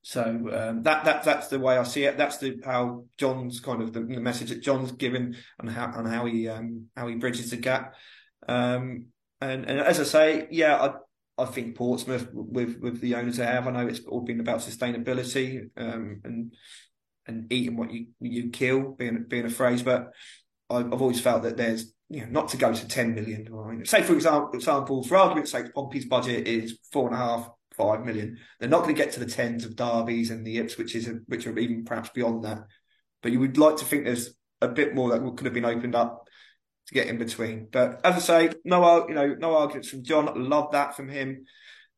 so 0.03 0.23
um, 0.23 0.85
that 0.85 1.05
that 1.05 1.25
that's 1.25 1.49
the 1.49 1.59
way 1.59 1.77
I 1.77 1.83
see 1.83 2.05
it. 2.05 2.17
That's 2.17 2.39
the 2.39 2.61
how 2.65 3.07
John's 3.19 3.59
kind 3.59 3.83
of 3.83 3.93
the, 3.93 4.01
the 4.03 4.21
message 4.21 4.51
that 4.51 4.63
John's 4.63 4.93
given 4.93 5.37
and 5.59 5.69
how 5.69 5.91
and 5.93 6.07
how 6.07 6.27
he 6.27 6.49
um, 6.49 6.87
how 6.97 7.09
he 7.09 7.17
bridges 7.17 7.51
the 7.51 7.57
gap. 7.57 7.97
Um, 8.49 9.07
and, 9.41 9.65
and 9.65 9.81
as 9.81 10.01
I 10.01 10.05
say, 10.05 10.49
yeah, 10.51 10.77
I, 10.77 11.43
I 11.43 11.47
think 11.47 11.77
Portsmouth 11.77 12.29
with 12.33 12.79
with 12.81 13.01
the 13.01 13.15
owners 13.15 13.37
they 13.37 13.45
have. 13.45 13.67
I 13.67 13.71
know 13.71 13.87
it's 13.87 14.01
all 14.07 14.23
been 14.23 14.41
about 14.41 14.61
sustainability 14.61 15.69
um, 15.77 16.21
and 16.25 16.55
and 17.27 17.53
eating 17.53 17.77
what 17.77 17.93
you 17.93 18.07
you 18.21 18.51
kill, 18.51 18.93
being 18.93 19.25
being 19.29 19.45
a 19.45 19.51
phrase. 19.51 19.83
But 19.83 20.13
I've, 20.71 20.87
I've 20.93 21.03
always 21.03 21.21
felt 21.21 21.43
that 21.43 21.57
there's 21.57 21.93
you 22.09 22.23
know 22.23 22.29
not 22.31 22.49
to 22.51 22.57
go 22.57 22.73
to 22.73 22.89
ten 22.89 23.15
million. 23.15 23.85
Say 23.85 24.03
for 24.03 24.15
example, 24.15 25.03
for 25.03 25.17
argument's 25.17 25.53
sake, 25.53 25.75
Pompey's 25.75 26.07
budget 26.07 26.49
is 26.49 26.79
four 26.91 27.09
and 27.09 27.15
a 27.15 27.19
half, 27.19 27.51
five 27.77 28.05
million. 28.05 28.39
They're 28.59 28.71
not 28.71 28.85
going 28.85 28.95
to 28.95 29.03
get 29.03 29.13
to 29.13 29.21
the 29.21 29.27
tens 29.27 29.67
of 29.67 29.77
derbies 29.77 30.31
and 30.31 30.47
the 30.47 30.59
Ips, 30.59 30.79
which 30.79 30.95
is 30.95 31.11
which 31.27 31.47
are 31.47 31.59
even 31.59 31.85
perhaps 31.85 32.09
beyond 32.11 32.45
that. 32.45 32.61
But 33.23 33.33
you 33.33 33.41
would 33.41 33.59
like 33.59 33.77
to 33.77 33.85
think 33.85 34.05
there's 34.05 34.35
a 34.63 34.69
bit 34.69 34.95
more 34.95 35.11
that 35.11 35.37
could 35.37 35.45
have 35.45 35.55
been 35.55 35.67
opened 35.67 35.95
up 35.95 36.27
to 36.87 36.95
get 36.95 37.09
in 37.09 37.19
between. 37.19 37.69
But 37.71 38.01
as 38.05 38.15
I 38.15 38.19
say, 38.19 38.51
no, 38.65 39.09
you 39.09 39.15
know, 39.15 39.35
no 39.35 39.57
arguments 39.57 39.89
from 39.89 40.05
John. 40.05 40.49
Love 40.49 40.73
that 40.73 40.97
from 40.97 41.09
him. 41.09 41.45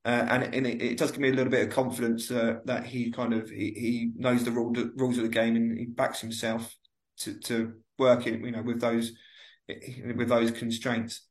Uh, 0.05 0.27
and, 0.31 0.55
and 0.55 0.67
it, 0.67 0.81
it, 0.81 0.99
does 0.99 1.11
give 1.11 1.21
me 1.21 1.29
a 1.29 1.35
little 1.35 1.51
bit 1.51 1.67
of 1.67 1.75
confidence 1.75 2.31
uh, 2.31 2.61
that 2.65 2.87
he 2.87 3.11
kind 3.11 3.35
of 3.35 3.51
he, 3.51 3.73
he 3.77 4.11
knows 4.17 4.45
the 4.45 4.51
rule, 4.51 4.73
rules 4.97 5.19
of 5.19 5.25
the 5.25 5.29
game 5.29 5.57
and 5.57 5.77
he 5.77 5.85
backs 5.85 6.21
himself 6.21 6.75
to, 7.19 7.39
to 7.41 7.75
work 7.99 8.27
in 8.27 8.45
you 8.45 8.53
know 8.53 8.63
with 8.63 8.81
those 8.81 9.13
with 10.15 10.29
those 10.29 10.51
constraints. 10.51 11.23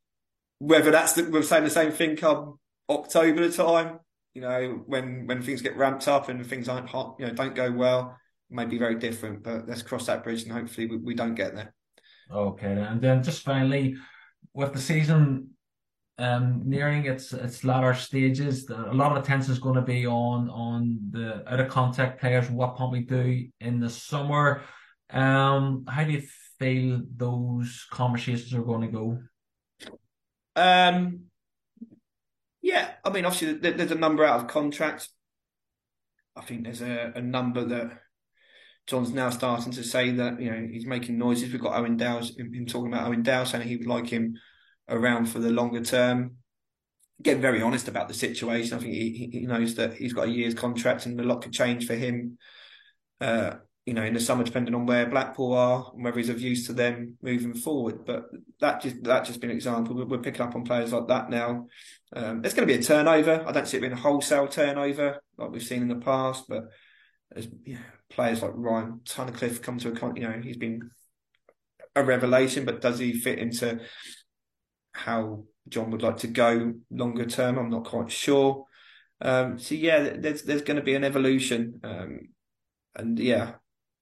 Whether 0.60 0.92
that's 0.92 1.14
the, 1.14 1.24
we're 1.24 1.44
saying 1.44 1.64
the 1.64 1.70
same 1.70 1.92
thing 1.92 2.18
come 2.18 2.60
October 2.90 3.50
time, 3.50 4.00
you 4.34 4.42
know, 4.42 4.84
when 4.86 5.26
when 5.26 5.42
things 5.42 5.62
get 5.62 5.78
ramped 5.78 6.08
up 6.08 6.30
and 6.30 6.46
things 6.46 6.70
aren't 6.70 6.90
hot, 6.90 7.16
you 7.20 7.26
know, 7.26 7.34
don't 7.34 7.56
go 7.56 7.72
well, 7.72 8.18
may 8.50 8.66
be 8.66 8.78
very 8.78 8.96
different. 8.96 9.44
But 9.44 9.68
let's 9.68 9.82
cross 9.82 10.06
that 10.08 10.24
bridge 10.24 10.44
and 10.44 10.52
hopefully 10.52 10.88
we, 10.88 10.98
we 10.98 11.16
don't 11.16 11.36
get 11.36 11.56
there. 11.56 11.74
Okay, 12.32 12.72
and 12.72 13.02
then 13.02 13.24
just 13.24 13.44
finally, 13.44 13.96
with 14.54 14.74
the 14.74 14.80
season 14.80 15.52
um, 16.18 16.64
nearing 16.66 17.06
its 17.06 17.32
its 17.32 17.64
latter 17.64 17.94
stages, 17.94 18.70
a 18.70 18.94
lot 18.94 19.12
of 19.12 19.24
attention 19.24 19.52
is 19.52 19.60
going 19.60 19.76
to 19.76 19.82
be 19.82 20.06
on 20.06 20.50
on 20.50 21.00
the 21.12 21.44
out 21.52 21.60
of 21.60 21.70
contact 21.70 22.20
players, 22.20 22.50
what 22.50 22.76
can 22.76 22.92
we 22.92 23.02
do 23.02 23.48
in 23.60 23.80
the 23.80 23.90
summer. 23.90 24.64
Um, 25.10 25.86
how 25.88 26.04
do 26.04 26.12
you 26.12 26.24
feel 26.60 27.02
those 27.16 27.86
conversations 27.92 28.54
are 28.54 28.64
going 28.64 28.82
to 28.82 28.88
go? 28.88 29.20
Um, 30.56 31.26
yeah, 32.62 32.92
I 33.06 33.10
mean, 33.12 33.24
obviously, 33.24 33.54
there's 33.54 33.92
a 33.92 33.96
number 33.96 34.26
out 34.26 34.42
of 34.42 34.48
contract. 34.48 35.08
I 36.36 36.42
think 36.42 36.64
there's 36.64 36.82
a, 36.82 37.14
a 37.16 37.22
number 37.22 37.64
that 37.64 38.00
John's 38.88 39.12
now 39.12 39.30
starting 39.30 39.74
to 39.74 39.84
say 39.84 40.12
that 40.12 40.42
you 40.42 40.50
know 40.50 40.68
he's 40.72 40.86
making 40.86 41.18
noises. 41.18 41.52
We've 41.52 41.62
got 41.62 41.78
Owen 41.78 41.98
Dale's 41.98 42.36
him 42.38 42.66
talking 42.66 42.92
about 42.92 43.08
Owen 43.08 43.22
Dale 43.22 43.46
saying 43.46 43.68
he 43.68 43.76
would 43.76 43.88
like 43.88 44.08
him 44.08 44.38
around 44.88 45.26
for 45.26 45.40
the 45.40 45.52
longer 45.52 45.84
term. 45.84 46.38
Getting 47.22 47.42
very 47.42 47.62
honest 47.62 47.88
about 47.88 48.08
the 48.08 48.14
situation. 48.14 48.78
I 48.78 48.80
think 48.80 48.94
he, 48.94 49.30
he 49.32 49.42
knows 49.42 49.76
that 49.76 49.94
he's 49.94 50.14
got 50.14 50.28
a 50.28 50.32
year's 50.32 50.54
contract 50.54 51.06
and 51.06 51.20
a 51.20 51.24
lot 51.24 51.42
could 51.42 51.52
change 51.52 51.86
for 51.86 51.96
him. 51.96 52.38
Uh, 53.20 53.56
you 53.86 53.94
know, 53.94 54.04
in 54.04 54.14
the 54.14 54.20
summer, 54.20 54.44
depending 54.44 54.76
on 54.76 54.86
where 54.86 55.06
Blackpool 55.06 55.54
are 55.54 55.92
and 55.94 56.04
whether 56.04 56.18
he's 56.18 56.30
of 56.30 56.42
use 56.42 56.68
to 56.68 56.74
them 56.74 57.18
moving 57.22 57.54
forward. 57.54 58.06
But 58.06 58.26
that 58.60 58.82
just 58.82 59.04
that 59.04 59.26
just 59.26 59.42
been 59.42 59.50
an 59.50 59.56
example. 59.56 59.96
We're, 59.96 60.06
we're 60.06 60.18
picking 60.20 60.42
up 60.42 60.56
on 60.56 60.64
players 60.64 60.94
like 60.94 61.08
that 61.08 61.30
now. 61.30 61.68
Um, 62.14 62.42
going 62.42 62.56
to 62.56 62.66
be 62.66 62.76
a 62.76 62.84
turnover. 62.84 63.44
I 63.46 63.52
don't 63.52 63.68
see 63.68 63.78
it 63.78 63.82
being 63.82 63.94
a 63.94 63.98
wholesale 63.98 64.48
turnover 64.48 65.22
like 65.38 65.52
we've 65.52 65.64
seen 65.64 65.82
in 65.82 65.88
the 65.88 65.96
past, 65.96 66.46
but 66.48 66.66
as 67.36 67.48
players 68.10 68.42
like 68.42 68.52
Ryan 68.54 69.02
Tunnicliffe 69.04 69.62
come 69.62 69.78
to 69.80 69.92
a 69.92 70.14
you 70.16 70.28
know 70.28 70.40
he's 70.42 70.58
been 70.58 70.90
a 71.96 72.04
revelation, 72.04 72.66
but 72.66 72.82
does 72.82 73.00
he 73.00 73.14
fit 73.14 73.40
into 73.40 73.80
how 74.94 75.44
John 75.68 75.92
would 75.92 76.04
like 76.04 76.18
to 76.18 76.28
go 76.28 76.74
longer 76.92 77.26
term? 77.26 77.58
I'm 77.58 77.70
not 77.70 77.86
quite 77.86 78.12
sure. 78.12 78.66
Um, 79.20 79.58
so 79.58 79.76
yeah, 79.76 80.16
there's 80.18 80.44
there's 80.44 80.62
going 80.62 80.78
to 80.78 80.84
be 80.84 80.96
an 80.96 81.04
evolution, 81.04 81.80
um, 81.84 82.20
and 82.96 83.20
yeah, 83.20 83.54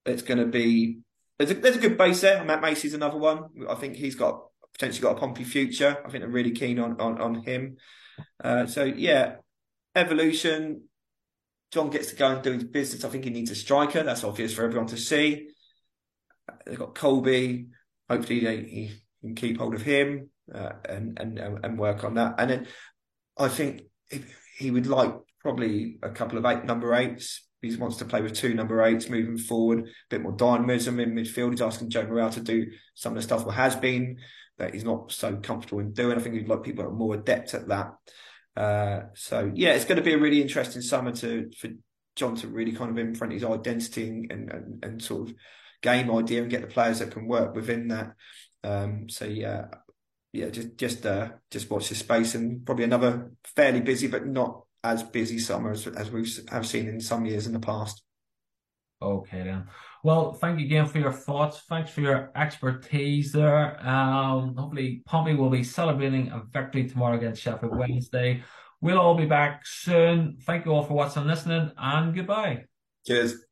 it's 0.06 0.22
going 0.22 0.40
to 0.40 0.46
be 0.46 1.00
there's 1.38 1.52
a, 1.52 1.54
there's 1.56 1.78
a 1.78 1.80
good 1.80 1.98
base 1.98 2.22
there. 2.22 2.44
Matt 2.44 2.62
Macey's 2.62 2.94
another 2.94 3.18
one. 3.18 3.46
I 3.70 3.76
think 3.76 3.96
he's 3.96 4.16
got 4.16 4.42
potentially 4.74 5.02
got 5.02 5.18
a 5.18 5.20
Pompey 5.20 5.44
future. 5.44 5.98
I 6.06 6.10
think 6.10 6.22
they're 6.22 6.30
really 6.30 6.52
keen 6.52 6.80
on 6.80 7.00
on, 7.00 7.20
on 7.22 7.44
him. 7.44 7.78
Uh, 8.44 8.66
so 8.66 8.84
yeah, 8.84 9.38
evolution. 9.96 10.84
John 11.76 11.90
gets 11.90 12.12
to 12.12 12.16
go 12.16 12.32
and 12.32 12.42
do 12.42 12.54
his 12.54 12.64
business. 12.64 13.04
I 13.04 13.10
think 13.10 13.26
he 13.26 13.30
needs 13.32 13.52
a 13.52 13.56
striker. 13.56 14.02
That's 14.02 14.24
obvious 14.24 14.54
for 14.54 14.64
everyone 14.64 14.88
to 14.88 14.98
see. 14.98 15.50
They've 16.66 16.80
got 16.80 16.96
Colby. 16.96 17.68
Hopefully, 18.10 18.40
they, 18.40 18.58
he 18.60 18.92
can 19.20 19.36
keep 19.36 19.58
hold 19.58 19.76
of 19.76 19.82
him 19.82 20.30
uh, 20.54 20.72
and 20.88 21.20
and 21.20 21.38
and 21.38 21.78
work 21.78 22.06
on 22.06 22.14
that. 22.14 22.36
And 22.38 22.50
then 22.50 22.68
I 23.38 23.50
think 23.50 23.82
he 24.58 24.72
would 24.72 24.88
like 24.88 25.16
probably 25.42 25.98
a 26.02 26.12
couple 26.12 26.38
of 26.38 26.46
eight 26.46 26.64
number 26.64 26.96
eights. 26.96 27.46
He 27.62 27.76
wants 27.76 27.98
to 27.98 28.06
play 28.06 28.22
with 28.22 28.36
two 28.36 28.54
number 28.54 28.82
eights 28.82 29.10
moving 29.10 29.38
forward, 29.38 29.80
a 29.80 29.84
bit 30.10 30.22
more 30.22 30.32
dynamism 30.32 31.02
in 31.02 31.14
midfield. 31.14 31.52
He's 31.52 31.62
asking 31.62 31.90
Joe 31.90 32.04
Morrell 32.06 32.30
to 32.30 32.40
do 32.40 32.68
some 32.94 33.12
of 33.12 33.18
the 33.18 33.22
stuff 33.22 33.46
that 33.46 33.52
has 33.52 33.76
been 33.76 34.20
that 34.60 34.74
he's 34.74 34.86
not 34.86 35.12
so 35.12 35.36
comfortable 35.36 35.82
in 35.82 35.92
doing. 35.92 36.18
I 36.18 36.22
think 36.22 36.36
he'd 36.36 36.48
like 36.48 36.64
people 36.64 36.86
that 36.86 36.92
are 36.92 36.94
more 36.94 37.16
adept 37.16 37.54
at 37.54 37.68
that. 37.68 37.92
Uh, 38.56 39.02
so 39.14 39.52
yeah, 39.54 39.74
it's 39.74 39.86
going 39.86 39.98
to 39.98 40.04
be 40.04 40.14
a 40.14 40.18
really 40.18 40.42
interesting 40.42 40.82
summer 40.82 41.12
to 41.12 41.52
for 41.58 41.70
John 42.16 42.36
to 42.38 42.48
really 42.48 42.72
kind 42.72 42.92
of 42.92 42.98
imprint 42.98 43.34
his 43.34 43.44
identity 43.44 44.08
and 44.08 44.52
and, 44.52 44.84
and 44.84 45.02
sort 45.02 45.30
of 45.30 45.36
game 45.82 46.10
idea 46.12 46.42
and 46.42 46.50
get 46.50 46.62
the 46.62 46.68
players 46.68 47.00
that 47.00 47.12
can 47.12 47.28
work 47.28 47.56
within 47.56 47.90
that. 47.90 48.14
Um, 48.64 49.10
so 49.10 49.26
yeah, 49.26 49.66
yeah, 50.32 50.50
just 50.50 50.78
just 50.78 51.06
uh, 51.06 51.30
just 51.52 51.70
watch 51.70 51.90
the 51.90 51.96
space 51.96 52.36
and 52.36 52.66
probably 52.66 52.86
another 52.86 53.32
fairly 53.56 53.82
busy 53.82 54.08
but 54.08 54.26
not 54.26 54.62
as 54.84 55.04
busy 55.04 55.40
summer 55.40 55.72
as, 55.72 55.88
as 55.88 56.12
we 56.12 56.28
have 56.50 56.66
seen 56.66 56.88
in 56.88 57.00
some 57.00 57.26
years 57.26 57.48
in 57.48 57.54
the 57.54 57.60
past. 57.60 58.04
Okay 59.02 59.44
then. 59.44 59.68
Well, 60.06 60.34
thank 60.34 60.60
you 60.60 60.68
again 60.68 60.86
for 60.86 61.00
your 61.00 61.12
thoughts. 61.12 61.64
Thanks 61.68 61.90
for 61.90 62.02
your 62.02 62.32
expertise 62.36 63.32
there. 63.32 63.84
Um, 63.84 64.56
hopefully 64.56 65.02
Pompey 65.08 65.34
will 65.34 65.50
be 65.50 65.64
celebrating 65.64 66.30
a 66.30 66.44
victory 66.54 66.88
tomorrow 66.88 67.18
against 67.18 67.42
Sheffield 67.42 67.76
Wednesday. 67.76 68.44
We'll 68.82 69.00
all 69.00 69.16
be 69.16 69.26
back 69.26 69.66
soon. 69.66 70.38
Thank 70.44 70.68
you 70.68 70.74
all 70.74 70.84
for 70.84 70.94
watching 70.94 71.24
and 71.24 71.32
listening, 71.32 71.72
and 71.76 72.14
goodbye. 72.14 72.66
Cheers. 73.08 73.45